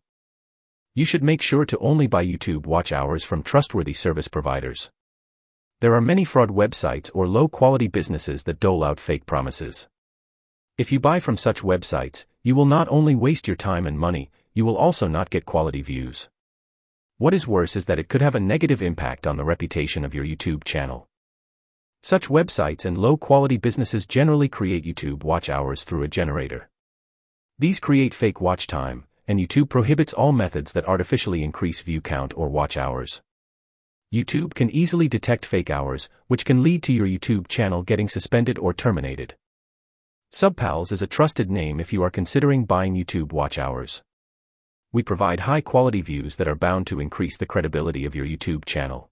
You 0.94 1.04
should 1.04 1.22
make 1.22 1.42
sure 1.42 1.66
to 1.66 1.78
only 1.80 2.06
buy 2.06 2.24
YouTube 2.24 2.64
watch 2.64 2.92
hours 2.92 3.24
from 3.24 3.42
trustworthy 3.42 3.92
service 3.92 4.28
providers. 4.28 4.90
There 5.82 5.96
are 5.96 6.00
many 6.00 6.22
fraud 6.22 6.50
websites 6.50 7.10
or 7.12 7.26
low 7.26 7.48
quality 7.48 7.88
businesses 7.88 8.44
that 8.44 8.60
dole 8.60 8.84
out 8.84 9.00
fake 9.00 9.26
promises. 9.26 9.88
If 10.78 10.92
you 10.92 11.00
buy 11.00 11.18
from 11.18 11.36
such 11.36 11.62
websites, 11.62 12.24
you 12.44 12.54
will 12.54 12.66
not 12.66 12.86
only 12.88 13.16
waste 13.16 13.48
your 13.48 13.56
time 13.56 13.84
and 13.88 13.98
money, 13.98 14.30
you 14.54 14.64
will 14.64 14.76
also 14.76 15.08
not 15.08 15.28
get 15.28 15.44
quality 15.44 15.82
views. 15.82 16.28
What 17.18 17.34
is 17.34 17.48
worse 17.48 17.74
is 17.74 17.86
that 17.86 17.98
it 17.98 18.08
could 18.08 18.22
have 18.22 18.36
a 18.36 18.38
negative 18.38 18.80
impact 18.80 19.26
on 19.26 19.36
the 19.36 19.44
reputation 19.44 20.04
of 20.04 20.14
your 20.14 20.24
YouTube 20.24 20.62
channel. 20.62 21.08
Such 22.00 22.28
websites 22.28 22.84
and 22.84 22.96
low 22.96 23.16
quality 23.16 23.56
businesses 23.56 24.06
generally 24.06 24.48
create 24.48 24.84
YouTube 24.84 25.24
watch 25.24 25.50
hours 25.50 25.82
through 25.82 26.04
a 26.04 26.08
generator. 26.08 26.70
These 27.58 27.80
create 27.80 28.14
fake 28.14 28.40
watch 28.40 28.68
time, 28.68 29.06
and 29.26 29.40
YouTube 29.40 29.68
prohibits 29.68 30.12
all 30.12 30.30
methods 30.30 30.74
that 30.74 30.86
artificially 30.86 31.42
increase 31.42 31.80
view 31.80 32.00
count 32.00 32.32
or 32.36 32.48
watch 32.48 32.76
hours. 32.76 33.20
YouTube 34.12 34.52
can 34.52 34.68
easily 34.68 35.08
detect 35.08 35.46
fake 35.46 35.70
hours, 35.70 36.10
which 36.26 36.44
can 36.44 36.62
lead 36.62 36.82
to 36.82 36.92
your 36.92 37.06
YouTube 37.06 37.48
channel 37.48 37.82
getting 37.82 38.10
suspended 38.10 38.58
or 38.58 38.74
terminated. 38.74 39.36
Subpals 40.30 40.92
is 40.92 41.00
a 41.00 41.06
trusted 41.06 41.50
name 41.50 41.80
if 41.80 41.94
you 41.94 42.02
are 42.02 42.10
considering 42.10 42.66
buying 42.66 42.94
YouTube 42.94 43.32
watch 43.32 43.56
hours. 43.56 44.02
We 44.92 45.02
provide 45.02 45.40
high 45.40 45.62
quality 45.62 46.02
views 46.02 46.36
that 46.36 46.46
are 46.46 46.54
bound 46.54 46.86
to 46.88 47.00
increase 47.00 47.38
the 47.38 47.46
credibility 47.46 48.04
of 48.04 48.14
your 48.14 48.26
YouTube 48.26 48.66
channel. 48.66 49.08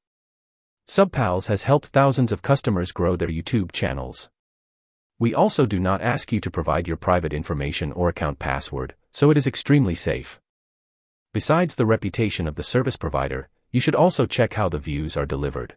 Subpals 0.87 1.47
has 1.47 1.63
helped 1.63 1.87
thousands 1.87 2.31
of 2.31 2.43
customers 2.43 2.93
grow 2.93 3.17
their 3.17 3.29
YouTube 3.29 3.73
channels. 3.73 4.29
We 5.19 5.35
also 5.35 5.65
do 5.65 5.81
not 5.81 6.03
ask 6.03 6.31
you 6.31 6.41
to 6.41 6.51
provide 6.51 6.87
your 6.87 6.99
private 6.99 7.33
information 7.33 7.91
or 7.93 8.11
account 8.11 8.39
password, 8.39 8.95
so 9.11 9.31
it 9.31 9.39
is 9.39 9.47
extremely 9.47 9.95
safe. 9.95 10.41
Besides 11.33 11.77
the 11.77 11.87
reputation 11.87 12.47
of 12.47 12.57
the 12.57 12.63
service 12.63 12.97
provider, 12.97 13.49
you 13.71 13.81
should 13.81 13.95
also 13.95 14.27
check 14.27 14.55
how 14.55 14.69
the 14.69 14.79
views 14.79 15.17
are 15.17 15.27
delivered. 15.27 15.77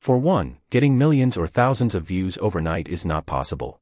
For 0.00 0.18
one, 0.18 0.58
getting 0.70 0.98
millions 0.98 1.36
or 1.36 1.46
thousands 1.46 1.94
of 1.94 2.04
views 2.04 2.38
overnight 2.38 2.88
is 2.88 3.04
not 3.04 3.26
possible. 3.26 3.80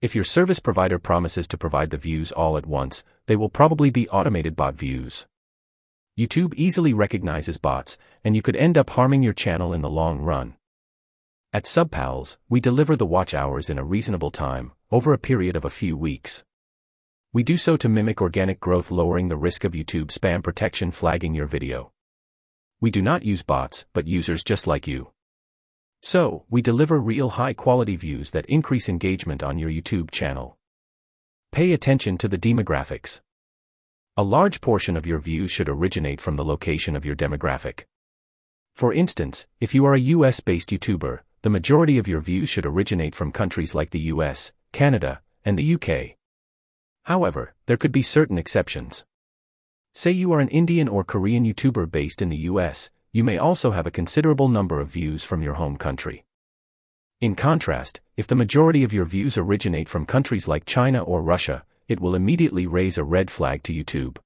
If 0.00 0.14
your 0.14 0.24
service 0.24 0.60
provider 0.60 0.98
promises 0.98 1.46
to 1.48 1.58
provide 1.58 1.90
the 1.90 1.98
views 1.98 2.32
all 2.32 2.56
at 2.56 2.66
once, 2.66 3.04
they 3.26 3.36
will 3.36 3.50
probably 3.50 3.90
be 3.90 4.08
automated 4.08 4.56
bot 4.56 4.74
views. 4.74 5.26
YouTube 6.18 6.54
easily 6.54 6.92
recognizes 6.92 7.58
bots, 7.58 7.98
and 8.24 8.34
you 8.34 8.42
could 8.42 8.56
end 8.56 8.78
up 8.78 8.90
harming 8.90 9.22
your 9.22 9.32
channel 9.32 9.72
in 9.72 9.82
the 9.82 9.90
long 9.90 10.20
run. 10.20 10.56
At 11.52 11.64
Subpals, 11.64 12.36
we 12.48 12.60
deliver 12.60 12.96
the 12.96 13.06
watch 13.06 13.34
hours 13.34 13.68
in 13.68 13.78
a 13.78 13.84
reasonable 13.84 14.30
time, 14.30 14.72
over 14.90 15.12
a 15.12 15.18
period 15.18 15.56
of 15.56 15.64
a 15.64 15.70
few 15.70 15.96
weeks. 15.96 16.44
We 17.32 17.42
do 17.42 17.56
so 17.56 17.76
to 17.76 17.88
mimic 17.88 18.20
organic 18.20 18.58
growth, 18.58 18.90
lowering 18.90 19.28
the 19.28 19.36
risk 19.36 19.64
of 19.64 19.72
YouTube 19.72 20.06
spam 20.06 20.42
protection 20.42 20.90
flagging 20.90 21.34
your 21.34 21.46
video. 21.46 21.92
We 22.80 22.90
do 22.90 23.02
not 23.02 23.24
use 23.24 23.42
bots, 23.42 23.84
but 23.92 24.06
users 24.06 24.42
just 24.42 24.66
like 24.66 24.86
you. 24.86 25.10
So, 26.00 26.44
we 26.48 26.62
deliver 26.62 26.98
real 26.98 27.30
high 27.30 27.52
quality 27.52 27.94
views 27.94 28.30
that 28.30 28.46
increase 28.46 28.88
engagement 28.88 29.42
on 29.42 29.58
your 29.58 29.68
YouTube 29.68 30.10
channel. 30.10 30.56
Pay 31.52 31.72
attention 31.72 32.16
to 32.18 32.28
the 32.28 32.38
demographics. 32.38 33.20
A 34.16 34.22
large 34.22 34.62
portion 34.62 34.96
of 34.96 35.06
your 35.06 35.18
views 35.18 35.50
should 35.50 35.68
originate 35.68 36.22
from 36.22 36.36
the 36.36 36.44
location 36.44 36.96
of 36.96 37.04
your 37.04 37.16
demographic. 37.16 37.84
For 38.74 38.94
instance, 38.94 39.46
if 39.60 39.74
you 39.74 39.84
are 39.84 39.94
a 39.94 40.00
US 40.16 40.40
based 40.40 40.70
YouTuber, 40.70 41.20
the 41.42 41.50
majority 41.50 41.98
of 41.98 42.08
your 42.08 42.20
views 42.20 42.48
should 42.48 42.64
originate 42.64 43.14
from 43.14 43.30
countries 43.30 43.74
like 43.74 43.90
the 43.90 44.08
US, 44.12 44.52
Canada, 44.72 45.20
and 45.44 45.58
the 45.58 45.74
UK. 45.74 46.16
However, 47.04 47.54
there 47.66 47.76
could 47.76 47.92
be 47.92 48.02
certain 48.02 48.38
exceptions. 48.38 49.04
Say 49.92 50.12
you 50.12 50.32
are 50.32 50.40
an 50.40 50.48
Indian 50.48 50.86
or 50.86 51.02
Korean 51.02 51.44
YouTuber 51.44 51.90
based 51.90 52.22
in 52.22 52.28
the 52.28 52.36
US, 52.48 52.90
you 53.12 53.24
may 53.24 53.38
also 53.38 53.72
have 53.72 53.88
a 53.88 53.90
considerable 53.90 54.48
number 54.48 54.80
of 54.80 54.88
views 54.88 55.24
from 55.24 55.42
your 55.42 55.54
home 55.54 55.76
country. 55.76 56.24
In 57.20 57.34
contrast, 57.34 58.00
if 58.16 58.28
the 58.28 58.36
majority 58.36 58.84
of 58.84 58.92
your 58.92 59.04
views 59.04 59.36
originate 59.36 59.88
from 59.88 60.06
countries 60.06 60.46
like 60.46 60.64
China 60.64 61.02
or 61.02 61.22
Russia, 61.22 61.64
it 61.88 61.98
will 61.98 62.14
immediately 62.14 62.68
raise 62.68 62.98
a 62.98 63.04
red 63.04 63.32
flag 63.32 63.64
to 63.64 63.74
YouTube. 63.74 64.18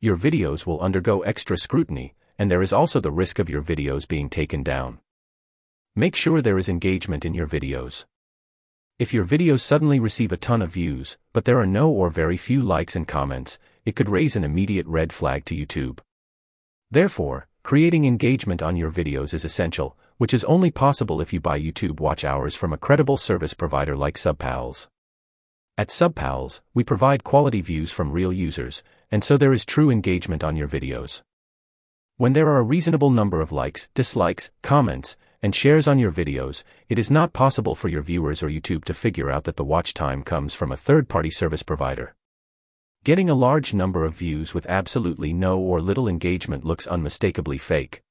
Your 0.00 0.16
videos 0.16 0.64
will 0.64 0.80
undergo 0.80 1.20
extra 1.20 1.58
scrutiny, 1.58 2.14
and 2.38 2.50
there 2.50 2.62
is 2.62 2.72
also 2.72 3.00
the 3.00 3.12
risk 3.12 3.38
of 3.38 3.50
your 3.50 3.62
videos 3.62 4.08
being 4.08 4.30
taken 4.30 4.62
down. 4.62 4.98
Make 5.94 6.16
sure 6.16 6.40
there 6.40 6.58
is 6.58 6.70
engagement 6.70 7.26
in 7.26 7.34
your 7.34 7.46
videos. 7.46 8.06
If 8.98 9.12
your 9.12 9.26
videos 9.26 9.60
suddenly 9.60 10.00
receive 10.00 10.32
a 10.32 10.38
ton 10.38 10.62
of 10.62 10.72
views, 10.72 11.18
but 11.34 11.44
there 11.44 11.60
are 11.60 11.66
no 11.66 11.90
or 11.90 12.08
very 12.08 12.38
few 12.38 12.62
likes 12.62 12.96
and 12.96 13.06
comments, 13.06 13.58
it 13.90 13.96
could 13.96 14.08
raise 14.08 14.36
an 14.36 14.44
immediate 14.44 14.86
red 14.86 15.12
flag 15.12 15.44
to 15.44 15.52
YouTube. 15.52 15.98
Therefore, 16.92 17.48
creating 17.64 18.04
engagement 18.04 18.62
on 18.62 18.76
your 18.76 18.88
videos 18.88 19.34
is 19.34 19.44
essential, 19.44 19.96
which 20.16 20.32
is 20.32 20.44
only 20.44 20.70
possible 20.70 21.20
if 21.20 21.32
you 21.32 21.40
buy 21.40 21.58
YouTube 21.58 21.98
watch 21.98 22.24
hours 22.24 22.54
from 22.54 22.72
a 22.72 22.78
credible 22.78 23.16
service 23.16 23.52
provider 23.52 23.96
like 23.96 24.14
Subpals. 24.14 24.86
At 25.76 25.88
Subpals, 25.88 26.60
we 26.72 26.84
provide 26.84 27.24
quality 27.24 27.60
views 27.60 27.90
from 27.90 28.12
real 28.12 28.32
users, 28.32 28.84
and 29.10 29.24
so 29.24 29.36
there 29.36 29.52
is 29.52 29.66
true 29.66 29.90
engagement 29.90 30.44
on 30.44 30.54
your 30.54 30.68
videos. 30.68 31.22
When 32.16 32.32
there 32.32 32.46
are 32.46 32.58
a 32.58 32.62
reasonable 32.62 33.10
number 33.10 33.40
of 33.40 33.50
likes, 33.50 33.88
dislikes, 33.92 34.52
comments, 34.62 35.16
and 35.42 35.52
shares 35.52 35.88
on 35.88 35.98
your 35.98 36.12
videos, 36.12 36.62
it 36.88 36.96
is 36.96 37.10
not 37.10 37.32
possible 37.32 37.74
for 37.74 37.88
your 37.88 38.02
viewers 38.02 38.40
or 38.40 38.50
YouTube 38.50 38.84
to 38.84 38.94
figure 38.94 39.32
out 39.32 39.42
that 39.44 39.56
the 39.56 39.64
watch 39.64 39.94
time 39.94 40.22
comes 40.22 40.54
from 40.54 40.70
a 40.70 40.76
third 40.76 41.08
party 41.08 41.30
service 41.30 41.64
provider. 41.64 42.14
Getting 43.02 43.30
a 43.30 43.34
large 43.34 43.72
number 43.72 44.04
of 44.04 44.14
views 44.14 44.52
with 44.52 44.66
absolutely 44.66 45.32
no 45.32 45.58
or 45.58 45.80
little 45.80 46.06
engagement 46.06 46.66
looks 46.66 46.86
unmistakably 46.86 47.56
fake. 47.56 48.02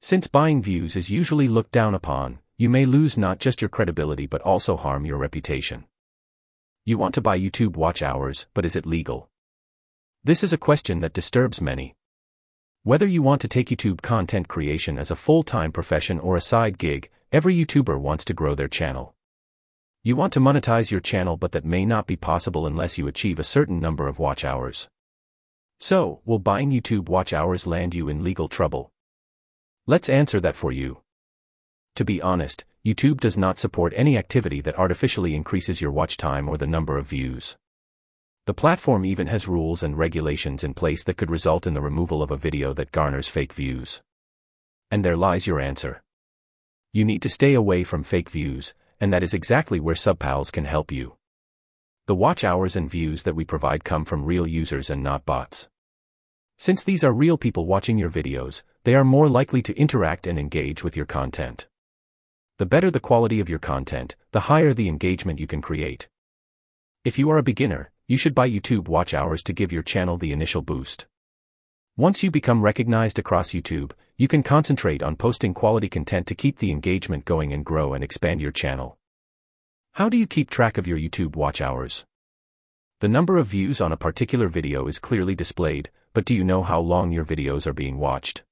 Since 0.00 0.26
buying 0.26 0.60
views 0.60 0.96
is 0.96 1.10
usually 1.10 1.46
looked 1.46 1.70
down 1.70 1.94
upon, 1.94 2.40
you 2.56 2.68
may 2.68 2.86
lose 2.86 3.16
not 3.16 3.38
just 3.38 3.62
your 3.62 3.68
credibility 3.68 4.26
but 4.26 4.42
also 4.42 4.76
harm 4.76 5.06
your 5.06 5.16
reputation. 5.16 5.84
You 6.84 6.98
want 6.98 7.14
to 7.14 7.20
buy 7.20 7.38
YouTube 7.38 7.76
watch 7.76 8.02
hours, 8.02 8.48
but 8.52 8.64
is 8.64 8.74
it 8.74 8.84
legal? 8.84 9.30
This 10.24 10.42
is 10.42 10.52
a 10.52 10.58
question 10.58 10.98
that 11.00 11.12
disturbs 11.12 11.60
many. 11.60 11.94
Whether 12.82 13.06
you 13.06 13.22
want 13.22 13.40
to 13.42 13.48
take 13.48 13.68
YouTube 13.68 14.02
content 14.02 14.48
creation 14.48 14.98
as 14.98 15.12
a 15.12 15.16
full 15.16 15.44
time 15.44 15.70
profession 15.70 16.18
or 16.18 16.36
a 16.36 16.40
side 16.40 16.78
gig, 16.78 17.10
every 17.30 17.54
YouTuber 17.54 18.00
wants 18.00 18.24
to 18.24 18.34
grow 18.34 18.56
their 18.56 18.66
channel. 18.66 19.14
You 20.02 20.16
want 20.16 20.32
to 20.32 20.40
monetize 20.40 20.90
your 20.90 21.00
channel, 21.00 21.36
but 21.36 21.52
that 21.52 21.66
may 21.66 21.84
not 21.84 22.06
be 22.06 22.16
possible 22.16 22.66
unless 22.66 22.96
you 22.96 23.06
achieve 23.06 23.38
a 23.38 23.44
certain 23.44 23.80
number 23.80 24.08
of 24.08 24.18
watch 24.18 24.46
hours. 24.46 24.88
So, 25.78 26.22
will 26.24 26.38
buying 26.38 26.70
YouTube 26.70 27.10
watch 27.10 27.34
hours 27.34 27.66
land 27.66 27.94
you 27.94 28.08
in 28.08 28.24
legal 28.24 28.48
trouble? 28.48 28.92
Let's 29.86 30.08
answer 30.08 30.40
that 30.40 30.56
for 30.56 30.72
you. 30.72 31.02
To 31.96 32.04
be 32.04 32.22
honest, 32.22 32.64
YouTube 32.82 33.20
does 33.20 33.36
not 33.36 33.58
support 33.58 33.92
any 33.94 34.16
activity 34.16 34.62
that 34.62 34.78
artificially 34.78 35.34
increases 35.34 35.82
your 35.82 35.90
watch 35.90 36.16
time 36.16 36.48
or 36.48 36.56
the 36.56 36.66
number 36.66 36.96
of 36.96 37.06
views. 37.06 37.58
The 38.46 38.54
platform 38.54 39.04
even 39.04 39.26
has 39.26 39.48
rules 39.48 39.82
and 39.82 39.98
regulations 39.98 40.64
in 40.64 40.72
place 40.72 41.04
that 41.04 41.18
could 41.18 41.30
result 41.30 41.66
in 41.66 41.74
the 41.74 41.82
removal 41.82 42.22
of 42.22 42.30
a 42.30 42.38
video 42.38 42.72
that 42.72 42.90
garners 42.90 43.28
fake 43.28 43.52
views. 43.52 44.00
And 44.90 45.04
there 45.04 45.16
lies 45.16 45.46
your 45.46 45.60
answer. 45.60 46.02
You 46.94 47.04
need 47.04 47.20
to 47.20 47.28
stay 47.28 47.52
away 47.52 47.84
from 47.84 48.02
fake 48.02 48.30
views, 48.30 48.72
and 49.00 49.12
that 49.12 49.22
is 49.22 49.34
exactly 49.34 49.80
where 49.80 49.94
Subpals 49.94 50.52
can 50.52 50.66
help 50.66 50.92
you. 50.92 51.16
The 52.06 52.14
watch 52.14 52.44
hours 52.44 52.76
and 52.76 52.90
views 52.90 53.22
that 53.22 53.34
we 53.34 53.44
provide 53.44 53.84
come 53.84 54.04
from 54.04 54.24
real 54.24 54.46
users 54.46 54.90
and 54.90 55.02
not 55.02 55.24
bots. 55.24 55.68
Since 56.58 56.84
these 56.84 57.02
are 57.02 57.12
real 57.12 57.38
people 57.38 57.66
watching 57.66 57.96
your 57.96 58.10
videos, 58.10 58.62
they 58.84 58.94
are 58.94 59.04
more 59.04 59.28
likely 59.28 59.62
to 59.62 59.78
interact 59.78 60.26
and 60.26 60.38
engage 60.38 60.84
with 60.84 60.96
your 60.96 61.06
content. 61.06 61.68
The 62.58 62.66
better 62.66 62.90
the 62.90 63.00
quality 63.00 63.40
of 63.40 63.48
your 63.48 63.58
content, 63.58 64.16
the 64.32 64.40
higher 64.40 64.74
the 64.74 64.88
engagement 64.88 65.38
you 65.38 65.46
can 65.46 65.62
create. 65.62 66.08
If 67.02 67.18
you 67.18 67.30
are 67.30 67.38
a 67.38 67.42
beginner, 67.42 67.90
you 68.06 68.18
should 68.18 68.34
buy 68.34 68.50
YouTube 68.50 68.88
watch 68.88 69.14
hours 69.14 69.42
to 69.44 69.54
give 69.54 69.72
your 69.72 69.82
channel 69.82 70.18
the 70.18 70.32
initial 70.32 70.60
boost. 70.60 71.06
Once 71.96 72.22
you 72.22 72.30
become 72.30 72.60
recognized 72.60 73.18
across 73.18 73.52
YouTube, 73.52 73.92
you 74.20 74.28
can 74.28 74.42
concentrate 74.42 75.02
on 75.02 75.16
posting 75.16 75.54
quality 75.54 75.88
content 75.88 76.26
to 76.26 76.34
keep 76.34 76.58
the 76.58 76.70
engagement 76.70 77.24
going 77.24 77.54
and 77.54 77.64
grow 77.64 77.94
and 77.94 78.04
expand 78.04 78.38
your 78.38 78.52
channel. 78.52 78.98
How 79.92 80.10
do 80.10 80.18
you 80.18 80.26
keep 80.26 80.50
track 80.50 80.76
of 80.76 80.86
your 80.86 80.98
YouTube 80.98 81.36
watch 81.36 81.62
hours? 81.62 82.04
The 82.98 83.08
number 83.08 83.38
of 83.38 83.46
views 83.46 83.80
on 83.80 83.92
a 83.92 83.96
particular 83.96 84.48
video 84.48 84.88
is 84.88 84.98
clearly 84.98 85.34
displayed, 85.34 85.88
but 86.12 86.26
do 86.26 86.34
you 86.34 86.44
know 86.44 86.62
how 86.62 86.80
long 86.80 87.12
your 87.12 87.24
videos 87.24 87.66
are 87.66 87.72
being 87.72 87.96
watched? 87.96 88.42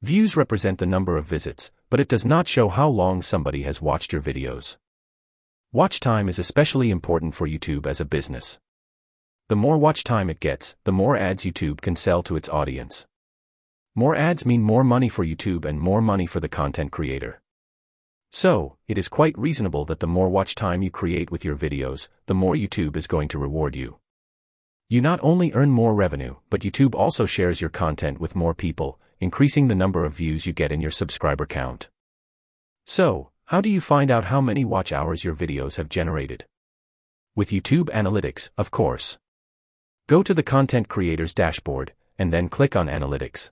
Views 0.00 0.38
represent 0.38 0.78
the 0.78 0.86
number 0.86 1.18
of 1.18 1.26
visits, 1.26 1.70
but 1.90 2.00
it 2.00 2.08
does 2.08 2.24
not 2.24 2.48
show 2.48 2.70
how 2.70 2.88
long 2.88 3.20
somebody 3.20 3.64
has 3.64 3.82
watched 3.82 4.14
your 4.14 4.22
videos. 4.22 4.78
Watch 5.70 6.00
time 6.00 6.30
is 6.30 6.38
especially 6.38 6.88
important 6.88 7.34
for 7.34 7.46
YouTube 7.46 7.84
as 7.84 8.00
a 8.00 8.06
business. 8.06 8.58
The 9.48 9.56
more 9.56 9.76
watch 9.76 10.02
time 10.02 10.30
it 10.30 10.40
gets, 10.40 10.76
the 10.84 10.92
more 10.92 11.14
ads 11.14 11.44
YouTube 11.44 11.82
can 11.82 11.94
sell 11.94 12.22
to 12.22 12.36
its 12.36 12.48
audience. 12.48 13.04
More 13.98 14.14
ads 14.14 14.46
mean 14.46 14.62
more 14.62 14.84
money 14.84 15.08
for 15.08 15.24
YouTube 15.24 15.64
and 15.64 15.80
more 15.80 16.00
money 16.00 16.24
for 16.24 16.38
the 16.38 16.48
content 16.48 16.92
creator. 16.92 17.40
So, 18.30 18.76
it 18.86 18.96
is 18.96 19.08
quite 19.08 19.36
reasonable 19.36 19.84
that 19.86 19.98
the 19.98 20.06
more 20.06 20.28
watch 20.28 20.54
time 20.54 20.82
you 20.82 20.90
create 20.92 21.32
with 21.32 21.44
your 21.44 21.56
videos, 21.56 22.06
the 22.26 22.34
more 22.42 22.54
YouTube 22.54 22.94
is 22.94 23.08
going 23.08 23.26
to 23.26 23.40
reward 23.40 23.74
you. 23.74 23.98
You 24.88 25.00
not 25.00 25.18
only 25.20 25.52
earn 25.52 25.72
more 25.72 25.96
revenue, 25.96 26.36
but 26.48 26.60
YouTube 26.60 26.94
also 26.94 27.26
shares 27.26 27.60
your 27.60 27.70
content 27.70 28.20
with 28.20 28.36
more 28.36 28.54
people, 28.54 29.00
increasing 29.18 29.66
the 29.66 29.74
number 29.74 30.04
of 30.04 30.14
views 30.14 30.46
you 30.46 30.52
get 30.52 30.70
in 30.70 30.80
your 30.80 30.92
subscriber 30.92 31.44
count. 31.44 31.88
So, 32.86 33.30
how 33.46 33.60
do 33.60 33.68
you 33.68 33.80
find 33.80 34.12
out 34.12 34.26
how 34.26 34.40
many 34.40 34.64
watch 34.64 34.92
hours 34.92 35.24
your 35.24 35.34
videos 35.34 35.74
have 35.74 35.88
generated? 35.88 36.46
With 37.34 37.50
YouTube 37.50 37.90
Analytics, 37.90 38.50
of 38.56 38.70
course. 38.70 39.18
Go 40.06 40.22
to 40.22 40.34
the 40.34 40.44
Content 40.44 40.86
Creators 40.86 41.34
dashboard, 41.34 41.94
and 42.16 42.32
then 42.32 42.48
click 42.48 42.76
on 42.76 42.86
Analytics. 42.86 43.50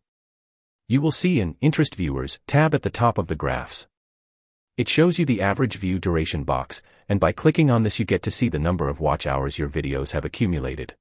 You 0.89 1.01
will 1.01 1.11
see 1.11 1.41
an 1.41 1.57
Interest 1.61 1.97
Viewers 1.97 2.39
tab 2.47 2.73
at 2.73 2.83
the 2.83 2.91
top 2.91 3.19
of 3.19 3.27
the 3.27 3.35
graphs. 3.35 3.89
It 4.77 4.89
shows 4.89 5.19
you 5.19 5.27
the 5.27 5.43
average 5.43 5.79
view 5.79 5.99
duration 5.99 6.45
box, 6.45 6.81
and 7.09 7.19
by 7.19 7.33
clicking 7.33 7.71
on 7.71 7.83
this 7.83 7.99
you 7.99 8.05
get 8.05 8.23
to 8.23 8.31
see 8.31 8.49
the 8.49 8.61
number 8.61 8.89
of 8.89 9.01
watch 9.01 9.27
hours 9.27 9.59
your 9.59 9.69
videos 9.69 10.13
have 10.13 10.25
accumulated. 10.25 10.95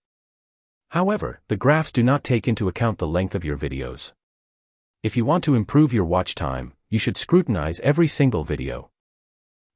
However, 0.90 1.42
the 1.50 1.56
graphs 1.56 1.92
do 1.92 2.02
not 2.02 2.24
take 2.24 2.48
into 2.48 2.68
account 2.68 2.98
the 2.98 3.06
length 3.06 3.36
of 3.36 3.46
your 3.46 3.58
videos. 3.58 4.14
If 5.04 5.16
you 5.16 5.24
want 5.24 5.44
to 5.44 5.54
improve 5.54 5.94
your 5.94 6.06
watch 6.06 6.34
time, 6.34 6.74
you 6.90 6.98
should 6.98 7.16
scrutinize 7.16 7.80
every 7.82 8.08
single 8.08 8.44
video. 8.44 8.90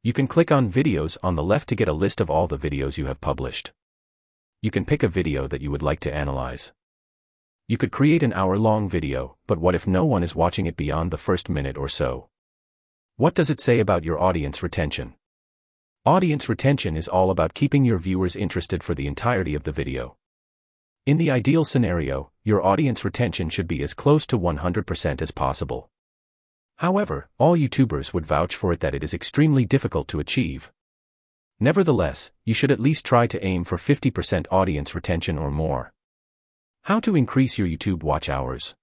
You 0.01 0.13
can 0.13 0.25
click 0.25 0.51
on 0.51 0.71
Videos 0.71 1.17
on 1.21 1.35
the 1.35 1.43
left 1.43 1.69
to 1.69 1.75
get 1.75 1.87
a 1.87 1.93
list 1.93 2.19
of 2.19 2.31
all 2.31 2.47
the 2.47 2.57
videos 2.57 2.97
you 2.97 3.05
have 3.05 3.21
published. 3.21 3.73
You 4.63 4.71
can 4.71 4.85
pick 4.85 5.03
a 5.03 5.07
video 5.07 5.47
that 5.47 5.61
you 5.61 5.69
would 5.69 5.83
like 5.83 5.99
to 5.99 6.11
analyze. 6.11 6.71
You 7.69 7.77
could 7.77 7.91
create 7.91 8.23
an 8.23 8.33
hour-long 8.33 8.89
video, 8.89 9.37
but 9.45 9.59
what 9.59 9.75
if 9.75 9.85
no 9.85 10.03
one 10.03 10.23
is 10.23 10.33
watching 10.33 10.65
it 10.65 10.75
beyond 10.75 11.11
the 11.11 11.19
first 11.19 11.49
minute 11.49 11.77
or 11.77 11.87
so? 11.87 12.27
What 13.17 13.35
does 13.35 13.51
it 13.51 13.61
say 13.61 13.77
about 13.77 14.03
your 14.03 14.19
audience 14.19 14.63
retention? 14.63 15.13
Audience 16.03 16.49
retention 16.49 16.97
is 16.97 17.07
all 17.07 17.29
about 17.29 17.53
keeping 17.53 17.85
your 17.85 17.99
viewers 17.99 18.35
interested 18.35 18.81
for 18.81 18.95
the 18.95 19.05
entirety 19.05 19.53
of 19.53 19.65
the 19.65 19.71
video. 19.71 20.17
In 21.05 21.17
the 21.17 21.29
ideal 21.29 21.63
scenario, 21.63 22.31
your 22.43 22.65
audience 22.65 23.05
retention 23.05 23.49
should 23.49 23.67
be 23.67 23.83
as 23.83 23.93
close 23.93 24.25
to 24.25 24.39
100% 24.39 25.21
as 25.21 25.29
possible. 25.29 25.91
However, 26.77 27.29
all 27.37 27.55
YouTubers 27.55 28.15
would 28.15 28.25
vouch 28.25 28.55
for 28.55 28.73
it 28.73 28.79
that 28.79 28.95
it 28.95 29.03
is 29.03 29.13
extremely 29.13 29.63
difficult 29.63 30.07
to 30.07 30.19
achieve. 30.19 30.71
Nevertheless, 31.59 32.31
you 32.45 32.55
should 32.55 32.71
at 32.71 32.79
least 32.79 33.05
try 33.05 33.27
to 33.27 33.45
aim 33.45 33.63
for 33.63 33.77
50% 33.77 34.47
audience 34.49 34.95
retention 34.95 35.37
or 35.37 35.51
more. 35.51 35.93
How 36.89 36.99
to 37.01 37.15
increase 37.15 37.59
your 37.59 37.67
YouTube 37.67 38.01
watch 38.01 38.29
hours? 38.29 38.73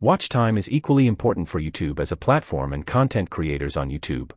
Watch 0.00 0.30
time 0.30 0.56
is 0.56 0.70
equally 0.70 1.06
important 1.06 1.48
for 1.48 1.60
YouTube 1.60 2.00
as 2.00 2.10
a 2.10 2.16
platform 2.16 2.72
and 2.72 2.86
content 2.86 3.28
creators 3.28 3.76
on 3.76 3.90
YouTube. 3.90 4.30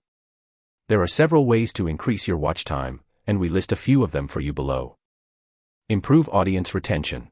There 0.90 1.02
are 1.02 1.08
several 1.08 1.46
ways 1.46 1.72
to 1.76 1.88
increase 1.88 2.28
your 2.28 2.36
watch 2.36 2.66
time, 2.66 3.00
and 3.26 3.40
we 3.40 3.48
list 3.48 3.72
a 3.72 3.78
few 3.78 4.04
of 4.04 4.12
them 4.12 4.28
for 4.28 4.42
you 4.42 4.52
below. 4.52 4.98
Improve 5.88 6.28
audience 6.28 6.76
retention. 6.76 7.30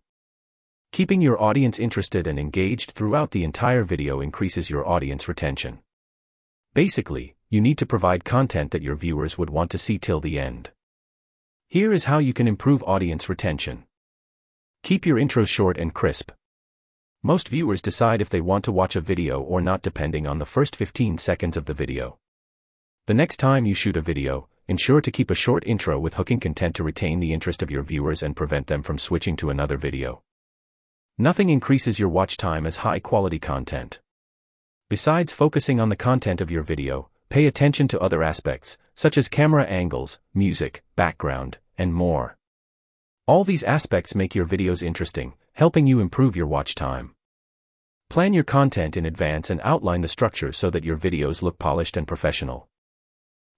Keeping 0.93 1.19
your 1.19 1.43
audience 1.43 1.79
interested 1.79 2.27
and 2.27 2.39
engaged 2.39 2.91
throughout 2.91 3.31
the 3.31 3.43
entire 3.43 3.83
video 3.83 4.21
increases 4.21 4.69
your 4.69 4.87
audience 4.87 5.27
retention. 5.27 5.79
Basically, 6.73 7.35
you 7.49 7.59
need 7.59 7.77
to 7.79 7.85
provide 7.85 8.23
content 8.23 8.71
that 8.71 8.83
your 8.83 8.95
viewers 8.95 9.37
would 9.37 9.49
want 9.49 9.69
to 9.71 9.77
see 9.77 9.99
till 9.99 10.21
the 10.21 10.39
end. 10.39 10.71
Here 11.67 11.91
is 11.91 12.05
how 12.05 12.19
you 12.19 12.31
can 12.31 12.47
improve 12.47 12.81
audience 12.83 13.27
retention. 13.27 13.83
Keep 14.83 15.05
your 15.05 15.19
intro 15.19 15.45
short 15.45 15.77
and 15.77 15.93
crisp. 15.93 16.31
Most 17.21 17.49
viewers 17.49 17.83
decide 17.83 18.19
if 18.19 18.29
they 18.29 18.41
want 18.41 18.65
to 18.65 18.71
watch 18.71 18.95
a 18.95 19.01
video 19.01 19.39
or 19.39 19.61
not 19.61 19.83
depending 19.83 20.25
on 20.25 20.39
the 20.39 20.45
first 20.45 20.75
15 20.75 21.19
seconds 21.19 21.55
of 21.55 21.65
the 21.65 21.73
video. 21.75 22.17
The 23.05 23.13
next 23.13 23.37
time 23.37 23.67
you 23.67 23.75
shoot 23.75 23.95
a 23.95 24.01
video, 24.01 24.47
ensure 24.67 24.99
to 24.99 25.11
keep 25.11 25.29
a 25.29 25.35
short 25.35 25.63
intro 25.67 25.99
with 25.99 26.15
hooking 26.15 26.39
content 26.39 26.75
to 26.77 26.83
retain 26.83 27.19
the 27.19 27.31
interest 27.31 27.61
of 27.61 27.69
your 27.69 27.83
viewers 27.83 28.23
and 28.23 28.35
prevent 28.35 28.65
them 28.65 28.81
from 28.81 28.97
switching 28.97 29.35
to 29.35 29.51
another 29.51 29.77
video. 29.77 30.23
Nothing 31.15 31.51
increases 31.51 31.99
your 31.99 32.09
watch 32.09 32.35
time 32.35 32.65
as 32.65 32.77
high 32.77 32.99
quality 32.99 33.37
content. 33.37 33.99
Besides 34.89 35.31
focusing 35.31 35.79
on 35.79 35.89
the 35.89 35.95
content 35.95 36.41
of 36.41 36.49
your 36.49 36.63
video, 36.63 37.09
pay 37.29 37.45
attention 37.45 37.87
to 37.89 37.99
other 37.99 38.23
aspects, 38.23 38.79
such 38.95 39.15
as 39.15 39.29
camera 39.29 39.65
angles, 39.65 40.19
music, 40.33 40.83
background, 40.95 41.59
and 41.77 41.93
more. 41.93 42.35
All 43.27 43.43
these 43.43 43.63
aspects 43.63 44.15
make 44.15 44.33
your 44.33 44.47
videos 44.47 44.81
interesting, 44.81 45.33
helping 45.53 45.85
you 45.85 45.99
improve 45.99 46.35
your 46.35 46.47
watch 46.47 46.73
time. 46.73 47.13
Plan 48.09 48.33
your 48.33 48.43
content 48.43 48.97
in 48.97 49.05
advance 49.05 49.49
and 49.49 49.61
outline 49.63 50.01
the 50.01 50.07
structure 50.07 50.51
so 50.51 50.69
that 50.71 50.83
your 50.83 50.97
videos 50.97 51.41
look 51.41 51.59
polished 51.59 51.95
and 51.95 52.07
professional. 52.07 52.67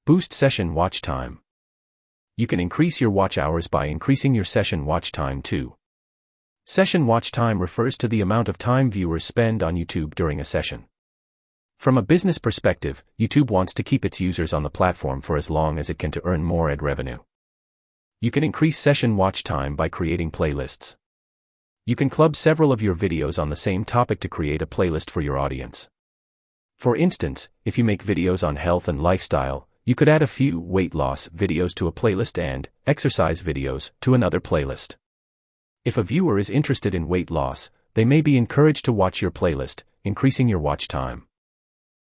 Boost 0.06 0.34
session 0.34 0.74
watch 0.74 1.02
time. 1.02 1.40
You 2.36 2.46
can 2.46 2.60
increase 2.60 3.00
your 3.00 3.10
watch 3.10 3.38
hours 3.38 3.68
by 3.68 3.86
increasing 3.86 4.36
your 4.36 4.44
session 4.44 4.86
watch 4.86 5.14
time 5.14 5.42
too. 5.42 5.76
Session 6.66 7.08
watch 7.08 7.32
time 7.32 7.60
refers 7.60 7.98
to 8.00 8.08
the 8.10 8.22
amount 8.22 8.50
of 8.50 8.58
time 8.58 8.92
viewers 8.92 9.24
spend 9.24 9.64
on 9.64 9.76
YouTube 9.76 10.14
during 10.14 10.42
a 10.42 10.46
session. 10.46 10.86
From 11.80 11.98
a 11.98 12.02
business 12.02 12.38
perspective, 12.38 13.04
YouTube 13.20 13.50
wants 13.50 13.74
to 13.76 13.84
keep 13.84 14.04
its 14.04 14.20
users 14.20 14.52
on 14.52 14.64
the 14.64 14.70
platform 14.70 15.22
for 15.22 15.38
as 15.38 15.50
long 15.50 15.80
as 15.80 15.90
it 15.90 15.98
can 15.98 16.12
to 16.12 16.26
earn 16.26 16.44
more 16.44 16.70
ad 16.70 16.84
revenue. 16.84 17.20
You 18.24 18.32
can 18.32 18.42
increase 18.46 18.78
session 18.78 19.18
watch 19.18 19.44
time 19.44 19.76
by 19.76 19.90
creating 19.90 20.32
playlists. 20.32 20.96
You 21.86 21.98
can 21.98 22.10
club 22.10 22.38
several 22.38 22.72
of 22.72 22.82
your 22.82 22.96
videos 22.96 23.38
on 23.38 23.50
the 23.50 23.58
same 23.58 23.84
topic 23.84 24.22
to 24.22 24.30
create 24.30 24.62
a 24.62 24.66
playlist 24.66 25.10
for 25.10 25.20
your 25.20 25.38
audience. 25.38 25.90
For 26.78 26.96
instance, 26.96 27.50
if 27.66 27.78
you 27.78 27.84
make 27.84 28.02
videos 28.02 28.42
on 28.42 28.56
health 28.56 28.88
and 28.88 29.04
lifestyle, 29.04 29.68
you 29.84 29.94
could 29.94 30.08
add 30.08 30.22
a 30.22 30.28
few 30.28 30.58
weight 30.62 30.96
loss 30.96 31.28
videos 31.36 31.76
to 31.76 31.88
a 31.88 31.92
playlist 31.92 32.42
and 32.42 32.70
exercise 32.88 33.44
videos 33.44 33.92
to 34.00 34.14
another 34.14 34.40
playlist. 34.40 34.96
If 35.84 35.98
a 35.98 36.04
viewer 36.04 36.40
is 36.40 36.50
interested 36.50 36.96
in 36.96 37.10
weight 37.10 37.30
loss, 37.30 37.72
they 37.94 38.06
may 38.06 38.22
be 38.22 38.38
encouraged 38.38 38.86
to 38.86 38.94
watch 38.94 39.22
your 39.22 39.32
playlist, 39.32 39.84
increasing 40.06 40.48
your 40.48 40.60
watch 40.60 40.88
time. 40.88 41.28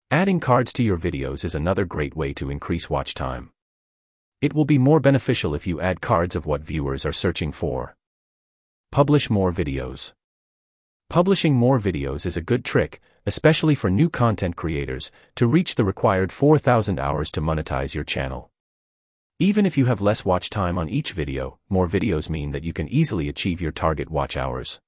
Adding 0.10 0.40
cards 0.40 0.74
to 0.74 0.84
your 0.84 0.98
videos 0.98 1.46
is 1.46 1.54
another 1.54 1.86
great 1.86 2.16
way 2.16 2.34
to 2.34 2.50
increase 2.50 2.90
watch 2.90 3.14
time. 3.14 3.52
It 4.40 4.54
will 4.54 4.66
be 4.66 4.78
more 4.78 5.00
beneficial 5.00 5.56
if 5.56 5.66
you 5.66 5.82
add 5.82 6.00
cards 6.00 6.36
of 6.36 6.46
what 6.46 6.62
viewers 6.62 7.08
are 7.08 7.14
searching 7.14 7.52
for. 7.52 7.96
Publish 8.92 9.32
more 9.32 9.52
videos. 9.52 10.14
Publishing 11.10 11.56
more 11.56 11.80
videos 11.80 12.24
is 12.24 12.38
a 12.38 12.42
good 12.42 12.64
trick, 12.64 13.02
especially 13.26 13.74
for 13.74 13.90
new 13.90 14.12
content 14.12 14.56
creators, 14.56 15.12
to 15.38 15.48
reach 15.48 15.74
the 15.74 15.84
required 15.84 16.32
4,000 16.32 17.00
hours 17.00 17.32
to 17.32 17.42
monetize 17.42 17.96
your 17.96 18.04
channel. 18.04 18.52
Even 19.40 19.66
if 19.66 19.76
you 19.76 19.86
have 19.86 20.02
less 20.02 20.24
watch 20.24 20.52
time 20.52 20.78
on 20.78 20.88
each 20.88 21.14
video, 21.14 21.58
more 21.68 21.88
videos 21.88 22.30
mean 22.30 22.52
that 22.52 22.64
you 22.64 22.74
can 22.74 22.88
easily 22.90 23.28
achieve 23.30 23.60
your 23.60 23.72
target 23.72 24.12
watch 24.12 24.38
hours. 24.38 24.80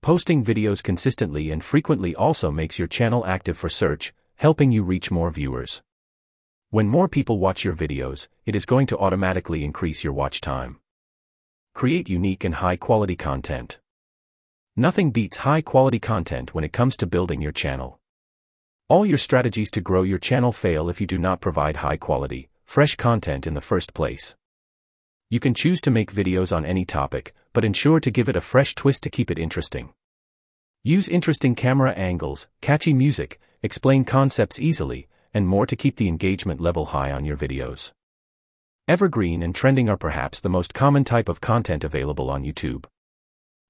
Posting 0.00 0.42
videos 0.42 0.82
consistently 0.82 1.50
and 1.50 1.62
frequently 1.62 2.14
also 2.14 2.50
makes 2.50 2.78
your 2.78 2.88
channel 2.88 3.26
active 3.26 3.58
for 3.58 3.68
search, 3.68 4.14
helping 4.36 4.72
you 4.72 4.82
reach 4.82 5.10
more 5.10 5.30
viewers. 5.30 5.82
When 6.74 6.88
more 6.88 7.06
people 7.06 7.38
watch 7.38 7.62
your 7.62 7.76
videos, 7.76 8.26
it 8.46 8.56
is 8.56 8.66
going 8.66 8.88
to 8.88 8.98
automatically 8.98 9.62
increase 9.62 10.02
your 10.02 10.12
watch 10.12 10.40
time. 10.40 10.80
Create 11.72 12.08
unique 12.08 12.42
and 12.42 12.56
high 12.56 12.74
quality 12.74 13.14
content. 13.14 13.78
Nothing 14.74 15.12
beats 15.12 15.36
high 15.36 15.60
quality 15.60 16.00
content 16.00 16.52
when 16.52 16.64
it 16.64 16.72
comes 16.72 16.96
to 16.96 17.06
building 17.06 17.40
your 17.40 17.52
channel. 17.52 18.00
All 18.88 19.06
your 19.06 19.18
strategies 19.18 19.70
to 19.70 19.80
grow 19.80 20.02
your 20.02 20.18
channel 20.18 20.50
fail 20.50 20.88
if 20.88 21.00
you 21.00 21.06
do 21.06 21.16
not 21.16 21.40
provide 21.40 21.76
high 21.76 21.96
quality, 21.96 22.48
fresh 22.64 22.96
content 22.96 23.46
in 23.46 23.54
the 23.54 23.60
first 23.60 23.94
place. 23.94 24.34
You 25.30 25.38
can 25.38 25.54
choose 25.54 25.80
to 25.82 25.92
make 25.92 26.12
videos 26.12 26.50
on 26.50 26.66
any 26.66 26.84
topic, 26.84 27.36
but 27.52 27.64
ensure 27.64 28.00
to 28.00 28.10
give 28.10 28.28
it 28.28 28.34
a 28.34 28.40
fresh 28.40 28.74
twist 28.74 29.04
to 29.04 29.10
keep 29.10 29.30
it 29.30 29.38
interesting. 29.38 29.94
Use 30.82 31.08
interesting 31.08 31.54
camera 31.54 31.92
angles, 31.92 32.48
catchy 32.60 32.92
music, 32.92 33.38
explain 33.62 34.04
concepts 34.04 34.58
easily, 34.58 35.06
and 35.34 35.46
more 35.46 35.66
to 35.66 35.76
keep 35.76 35.96
the 35.96 36.08
engagement 36.08 36.60
level 36.60 36.86
high 36.86 37.10
on 37.12 37.24
your 37.24 37.36
videos. 37.36 37.92
Evergreen 38.88 39.42
and 39.42 39.54
trending 39.54 39.88
are 39.88 39.96
perhaps 39.96 40.40
the 40.40 40.48
most 40.48 40.72
common 40.72 41.04
type 41.04 41.28
of 41.28 41.40
content 41.40 41.84
available 41.84 42.30
on 42.30 42.44
YouTube. 42.44 42.84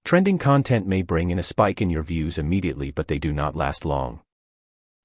Trending 0.05 0.39
content 0.39 0.87
may 0.87 1.03
bring 1.03 1.31
in 1.31 1.39
a 1.39 1.43
spike 1.43 1.81
in 1.81 1.89
your 1.89 2.03
views 2.03 2.37
immediately, 2.37 2.91
but 2.91 3.09
they 3.09 3.19
do 3.19 3.33
not 3.33 3.57
last 3.57 3.85
long. 3.85 4.21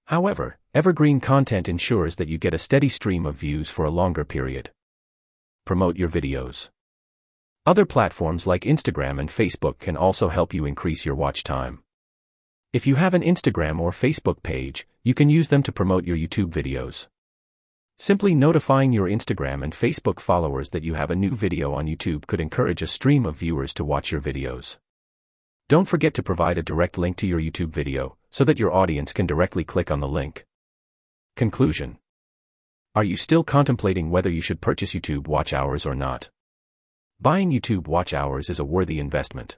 However, 0.08 0.58
evergreen 0.74 1.20
content 1.20 1.70
ensures 1.70 2.18
that 2.18 2.28
you 2.28 2.38
get 2.38 2.54
a 2.54 2.58
steady 2.58 2.90
stream 2.90 3.26
of 3.26 3.36
views 3.36 3.70
for 3.70 3.86
a 3.86 3.92
longer 3.92 4.26
period. 4.26 4.72
Promote 5.66 5.96
your 5.96 6.10
videos. 6.10 6.70
Other 7.66 7.86
platforms 7.86 8.48
like 8.48 8.64
Instagram 8.64 9.20
and 9.20 9.30
Facebook 9.30 9.78
can 9.78 9.96
also 9.96 10.30
help 10.30 10.54
you 10.54 10.66
increase 10.66 11.06
your 11.06 11.16
watch 11.16 11.44
time. 11.44 11.84
If 12.72 12.86
you 12.86 12.96
have 12.96 13.16
an 13.16 13.24
Instagram 13.24 13.80
or 13.80 13.90
Facebook 13.90 14.44
page, 14.44 14.88
you 15.04 15.16
can 15.16 15.28
use 15.28 15.48
them 15.48 15.64
to 15.64 15.72
promote 15.72 16.06
your 16.06 16.16
YouTube 16.16 16.52
videos. 16.52 17.08
Simply 17.98 18.36
notifying 18.36 18.94
your 18.94 19.10
Instagram 19.10 19.64
and 19.64 19.74
Facebook 19.74 20.20
followers 20.20 20.70
that 20.70 20.84
you 20.84 20.94
have 20.94 21.10
a 21.10 21.16
new 21.16 21.32
video 21.32 21.74
on 21.74 21.88
YouTube 21.88 22.28
could 22.28 22.40
encourage 22.40 22.84
a 22.84 22.88
stream 22.88 23.26
of 23.26 23.38
viewers 23.38 23.74
to 23.74 23.84
watch 23.84 24.12
your 24.12 24.22
videos. 24.22 24.78
Don't 25.68 25.88
forget 25.88 26.14
to 26.14 26.22
provide 26.22 26.60
a 26.60 26.64
direct 26.64 27.00
link 27.00 27.18
to 27.18 27.28
your 27.28 27.40
YouTube 27.40 27.70
video, 27.70 28.18
so 28.30 28.44
that 28.44 28.60
your 28.60 28.72
audience 28.72 29.14
can 29.14 29.26
directly 29.26 29.64
click 29.64 29.90
on 29.90 30.00
the 30.00 30.08
link. 30.08 30.46
Conclusion 31.36 31.98
Are 32.94 33.04
you 33.04 33.18
still 33.18 33.44
contemplating 33.44 34.12
whether 34.12 34.30
you 34.30 34.42
should 34.42 34.62
purchase 34.62 34.94
YouTube 34.94 35.28
watch 35.28 35.54
hours 35.54 35.88
or 35.88 35.96
not? 35.96 36.30
Buying 37.20 37.50
YouTube 37.50 37.88
watch 37.88 38.14
hours 38.14 38.48
is 38.48 38.60
a 38.60 38.64
worthy 38.64 39.00
investment. 39.00 39.58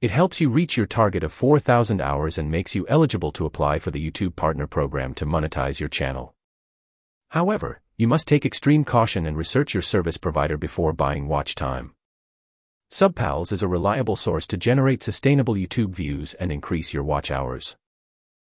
It 0.00 0.10
helps 0.10 0.40
you 0.40 0.50
reach 0.50 0.76
your 0.76 0.86
target 0.86 1.22
of 1.22 1.32
4,000 1.32 2.00
hours 2.00 2.36
and 2.36 2.50
makes 2.50 2.74
you 2.74 2.86
eligible 2.88 3.32
to 3.32 3.46
apply 3.46 3.78
for 3.78 3.90
the 3.90 4.10
YouTube 4.10 4.36
Partner 4.36 4.66
Program 4.66 5.14
to 5.14 5.26
monetize 5.26 5.80
your 5.80 5.88
channel. 5.88 6.34
However, 7.30 7.80
you 7.96 8.06
must 8.06 8.28
take 8.28 8.44
extreme 8.44 8.84
caution 8.84 9.26
and 9.26 9.36
research 9.36 9.72
your 9.72 9.82
service 9.82 10.16
provider 10.16 10.56
before 10.58 10.92
buying 10.92 11.28
watch 11.28 11.54
time. 11.54 11.94
Subpals 12.90 13.50
is 13.52 13.62
a 13.62 13.68
reliable 13.68 14.16
source 14.16 14.46
to 14.48 14.56
generate 14.56 15.02
sustainable 15.02 15.54
YouTube 15.54 15.94
views 15.94 16.34
and 16.34 16.52
increase 16.52 16.92
your 16.92 17.02
watch 17.02 17.30
hours. 17.30 17.76